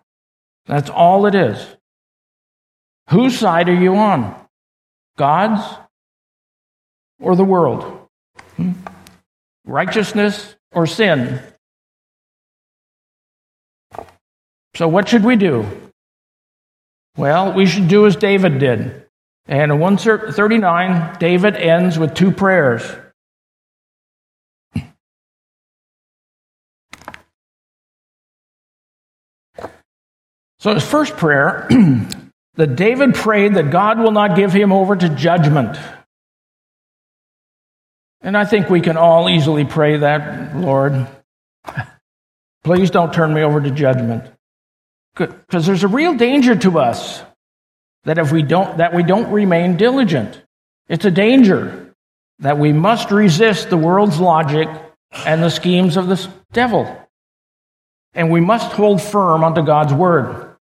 That's 0.66 0.90
all 0.90 1.26
it 1.26 1.36
is. 1.36 1.66
Whose 3.10 3.38
side 3.38 3.68
are 3.68 3.76
you 3.76 3.96
on? 3.98 4.34
God's 5.18 5.62
or 7.20 7.36
the 7.36 7.44
world? 7.44 8.08
Hmm? 8.56 8.72
Righteousness 9.66 10.56
or 10.72 10.88
sin? 10.88 11.42
So, 14.76 14.88
what 14.88 15.08
should 15.08 15.24
we 15.24 15.36
do? 15.36 15.68
Well, 17.16 17.54
we 17.54 17.68
should 17.68 17.88
do 17.88 18.08
as 18.08 18.16
David 18.16 18.58
did. 18.58 19.06
And 19.46 19.72
in 19.72 19.80
139, 19.80 21.18
David 21.20 21.56
ends 21.56 22.00
with 22.00 22.16
two 22.16 22.32
prayers. 22.32 22.84
So, 30.60 30.74
his 30.74 30.84
first 30.84 31.18
prayer 31.18 31.68
that 32.56 32.76
David 32.76 33.14
prayed 33.14 33.56
that 33.56 33.70
God 33.70 34.00
will 34.00 34.12
not 34.12 34.36
give 34.36 34.54
him 34.54 34.72
over 34.72 34.96
to 34.96 35.10
judgment. 35.10 35.78
And 38.22 38.38
I 38.38 38.46
think 38.46 38.70
we 38.70 38.80
can 38.80 38.96
all 38.96 39.30
easily 39.30 39.66
pray 39.66 39.98
that, 39.98 40.56
Lord, 40.56 41.06
please 42.64 42.90
don't 42.90 43.14
turn 43.14 43.34
me 43.34 43.42
over 43.42 43.60
to 43.60 43.70
judgment. 43.70 44.34
Because 45.16 45.66
there's 45.66 45.84
a 45.84 45.88
real 45.88 46.16
danger 46.16 46.56
to 46.56 46.80
us 46.80 47.24
that 48.06 48.18
if 48.18 48.32
we 48.32 48.42
don't 48.44 48.78
that 48.78 48.94
we 48.94 49.04
don't 49.04 49.32
remain 49.32 49.78
diligent. 49.78 50.42
It's 50.90 51.06
a 51.06 51.12
danger 51.12 51.94
that 52.40 52.58
we 52.58 52.74
must 52.74 53.12
resist 53.12 53.70
the 53.70 53.78
world's 53.78 54.20
logic 54.20 54.68
and 55.26 55.42
the 55.42 55.50
schemes 55.50 55.98
of 55.98 56.08
the 56.08 56.28
devil. 56.52 57.00
And 58.14 58.32
we 58.32 58.42
must 58.42 58.74
hold 58.74 59.02
firm 59.02 59.44
unto 59.44 59.64
God's 59.64 59.94
word. 59.94 60.56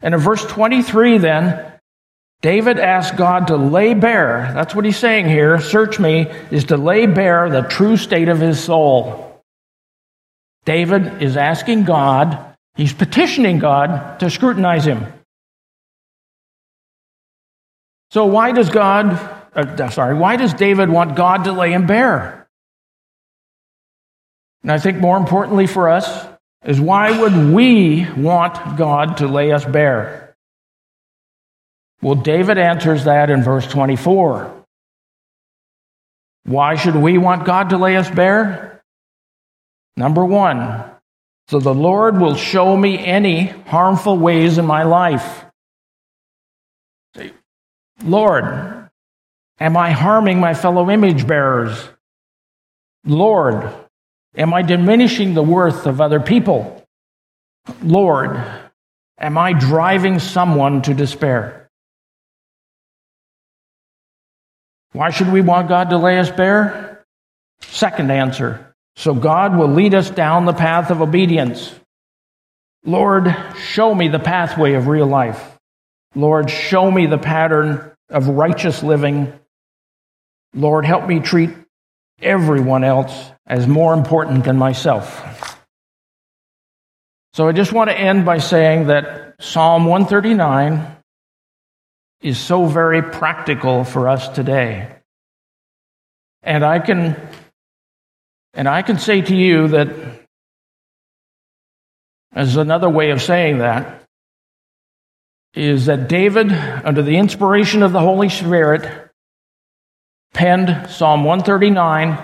And 0.00 0.14
in 0.14 0.20
verse 0.20 0.44
23, 0.44 1.18
then, 1.18 1.72
David 2.42 2.78
asked 2.78 3.16
God 3.16 3.46
to 3.48 3.56
lay 3.56 3.94
bare, 3.94 4.50
that's 4.52 4.74
what 4.74 4.84
he's 4.84 4.98
saying 4.98 5.26
here, 5.26 5.58
search 5.60 5.98
me, 5.98 6.28
is 6.50 6.64
to 6.64 6.76
lay 6.76 7.06
bare 7.06 7.48
the 7.48 7.62
true 7.62 7.96
state 7.96 8.28
of 8.28 8.38
his 8.38 8.62
soul. 8.62 9.42
David 10.64 11.22
is 11.22 11.36
asking 11.36 11.84
God, 11.84 12.55
he's 12.76 12.92
petitioning 12.92 13.58
God 13.58 14.20
to 14.20 14.30
scrutinize 14.30 14.84
him. 14.84 15.04
So 18.10 18.26
why 18.26 18.52
does 18.52 18.70
God, 18.70 19.12
uh, 19.54 19.90
sorry, 19.90 20.14
why 20.14 20.36
does 20.36 20.54
David 20.54 20.88
want 20.88 21.16
God 21.16 21.44
to 21.44 21.52
lay 21.52 21.72
him 21.72 21.86
bare? 21.86 22.48
And 24.62 24.72
I 24.72 24.78
think 24.78 24.98
more 24.98 25.16
importantly 25.16 25.66
for 25.66 25.88
us, 25.88 26.26
is 26.64 26.80
why 26.80 27.18
would 27.20 27.54
we 27.54 28.06
want 28.16 28.76
God 28.76 29.18
to 29.18 29.28
lay 29.28 29.52
us 29.52 29.64
bare? 29.64 30.34
Well, 32.02 32.16
David 32.16 32.58
answers 32.58 33.04
that 33.04 33.30
in 33.30 33.42
verse 33.42 33.66
24. 33.66 34.64
Why 36.44 36.76
should 36.76 36.96
we 36.96 37.18
want 37.18 37.44
God 37.44 37.70
to 37.70 37.78
lay 37.78 37.96
us 37.96 38.10
bare? 38.10 38.82
Number 39.96 40.24
one, 40.24 40.84
so 41.48 41.60
the 41.60 41.74
Lord 41.74 42.20
will 42.20 42.34
show 42.34 42.76
me 42.76 42.98
any 42.98 43.46
harmful 43.46 44.18
ways 44.18 44.58
in 44.58 44.66
my 44.66 44.82
life. 44.82 45.44
Lord, 48.02 48.90
am 49.58 49.76
I 49.76 49.90
harming 49.92 50.38
my 50.38 50.54
fellow 50.54 50.90
image 50.90 51.26
bearers? 51.26 51.88
Lord, 53.04 53.72
Am 54.36 54.52
I 54.52 54.62
diminishing 54.62 55.34
the 55.34 55.42
worth 55.42 55.86
of 55.86 56.00
other 56.00 56.20
people? 56.20 56.84
Lord, 57.82 58.38
am 59.18 59.38
I 59.38 59.54
driving 59.54 60.18
someone 60.18 60.82
to 60.82 60.94
despair? 60.94 61.70
Why 64.92 65.10
should 65.10 65.32
we 65.32 65.40
want 65.40 65.68
God 65.68 65.90
to 65.90 65.98
lay 65.98 66.18
us 66.18 66.30
bare? 66.30 67.06
Second 67.62 68.10
answer 68.10 68.65
so 68.96 69.14
God 69.14 69.56
will 69.56 69.68
lead 69.68 69.94
us 69.94 70.10
down 70.10 70.46
the 70.46 70.52
path 70.52 70.90
of 70.90 71.02
obedience. 71.02 71.74
Lord, 72.84 73.34
show 73.58 73.94
me 73.94 74.08
the 74.08 74.18
pathway 74.18 74.74
of 74.74 74.86
real 74.86 75.06
life. 75.06 75.58
Lord, 76.14 76.50
show 76.50 76.90
me 76.90 77.06
the 77.06 77.18
pattern 77.18 77.92
of 78.08 78.28
righteous 78.28 78.82
living. 78.82 79.32
Lord, 80.54 80.86
help 80.86 81.06
me 81.06 81.20
treat 81.20 81.50
everyone 82.22 82.84
else 82.84 83.12
as 83.46 83.66
more 83.66 83.92
important 83.92 84.44
than 84.44 84.56
myself. 84.56 85.60
So 87.34 87.46
I 87.46 87.52
just 87.52 87.72
want 87.72 87.90
to 87.90 87.98
end 87.98 88.24
by 88.24 88.38
saying 88.38 88.86
that 88.86 89.34
Psalm 89.40 89.84
139 89.84 90.96
is 92.22 92.38
so 92.38 92.64
very 92.64 93.02
practical 93.02 93.84
for 93.84 94.08
us 94.08 94.28
today. 94.30 94.90
And 96.42 96.64
I 96.64 96.78
can 96.78 97.20
and 98.56 98.68
I 98.68 98.82
can 98.82 98.98
say 98.98 99.20
to 99.20 99.36
you 99.36 99.68
that 99.68 99.88
as 102.32 102.56
another 102.56 102.88
way 102.88 103.10
of 103.10 103.22
saying 103.22 103.58
that 103.58 104.02
is 105.54 105.86
that 105.86 106.08
David 106.08 106.52
under 106.52 107.02
the 107.02 107.16
inspiration 107.16 107.82
of 107.82 107.92
the 107.92 108.00
Holy 108.00 108.28
Spirit 108.28 109.10
penned 110.34 110.90
Psalm 110.90 111.24
139 111.24 112.18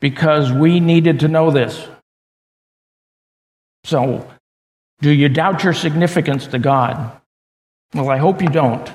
because 0.00 0.50
we 0.50 0.80
needed 0.80 1.20
to 1.20 1.28
know 1.28 1.50
this. 1.50 1.88
So, 3.84 4.30
do 5.00 5.10
you 5.10 5.28
doubt 5.28 5.64
your 5.64 5.72
significance 5.72 6.46
to 6.48 6.58
God? 6.58 7.20
Well, 7.94 8.10
I 8.10 8.18
hope 8.18 8.42
you 8.42 8.48
don't. 8.48 8.90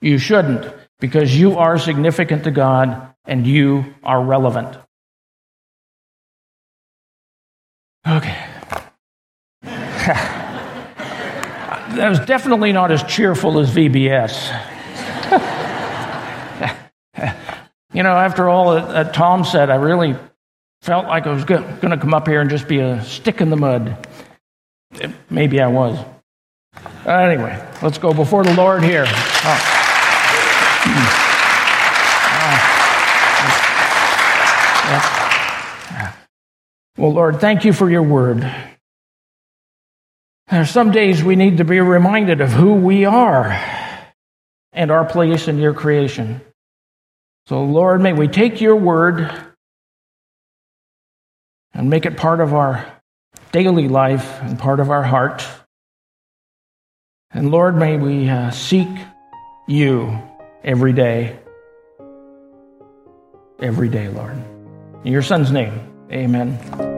You 0.00 0.18
shouldn't, 0.18 0.72
because 0.98 1.36
you 1.36 1.56
are 1.58 1.78
significant 1.78 2.44
to 2.44 2.50
God 2.50 3.14
and 3.24 3.46
you 3.46 3.94
are 4.02 4.22
relevant. 4.22 4.78
Okay. 8.06 8.46
that 9.62 10.08
was 12.08 12.20
definitely 12.20 12.72
not 12.72 12.90
as 12.90 13.02
cheerful 13.04 13.58
as 13.58 13.70
VBS. 13.70 14.50
you 17.94 18.02
know, 18.02 18.12
after 18.12 18.46
all 18.48 18.74
that 18.74 19.14
Tom 19.14 19.44
said, 19.44 19.70
I 19.70 19.76
really 19.76 20.16
felt 20.82 21.06
like 21.06 21.26
I 21.26 21.32
was 21.32 21.44
going 21.44 21.80
to 21.80 21.96
come 21.96 22.12
up 22.12 22.28
here 22.28 22.42
and 22.42 22.50
just 22.50 22.68
be 22.68 22.80
a 22.80 23.02
stick 23.04 23.40
in 23.40 23.48
the 23.48 23.56
mud. 23.56 24.06
Eh, 25.00 25.10
maybe 25.30 25.62
I 25.62 25.68
was. 25.68 25.98
Anyway, 27.06 27.66
let's 27.82 27.96
go 27.96 28.12
before 28.12 28.44
the 28.44 28.52
Lord 28.54 28.82
here. 28.82 29.06
Oh. 29.06 29.80
Well, 36.96 37.12
Lord, 37.12 37.40
thank 37.40 37.64
you 37.64 37.72
for 37.72 37.90
your 37.90 38.02
word. 38.02 38.40
There 38.40 40.60
are 40.60 40.66
some 40.66 40.92
days 40.92 41.22
we 41.22 41.36
need 41.36 41.58
to 41.58 41.64
be 41.64 41.80
reminded 41.80 42.40
of 42.40 42.50
who 42.50 42.74
we 42.74 43.04
are. 43.04 43.58
and 44.74 44.90
our 44.90 45.04
place 45.04 45.48
in 45.48 45.58
your 45.58 45.72
creation. 45.72 46.40
So, 47.46 47.62
Lord, 47.62 48.00
may 48.00 48.12
we 48.12 48.28
take 48.28 48.60
your 48.60 48.76
word 48.76 49.30
and 51.72 51.88
make 51.88 52.06
it 52.06 52.16
part 52.16 52.40
of 52.40 52.54
our 52.54 52.84
daily 53.52 53.88
life 53.88 54.40
and 54.42 54.58
part 54.58 54.80
of 54.80 54.90
our 54.90 55.02
heart. 55.02 55.44
And 57.30 57.50
Lord, 57.50 57.76
may 57.76 57.96
we 57.96 58.28
uh, 58.28 58.50
seek 58.50 58.88
you 59.68 60.20
every 60.62 60.92
day. 60.92 61.38
Every 63.60 63.88
day, 63.88 64.08
Lord. 64.08 64.36
In 65.04 65.12
your 65.12 65.22
son's 65.22 65.52
name, 65.52 65.72
Amen. 66.12 66.93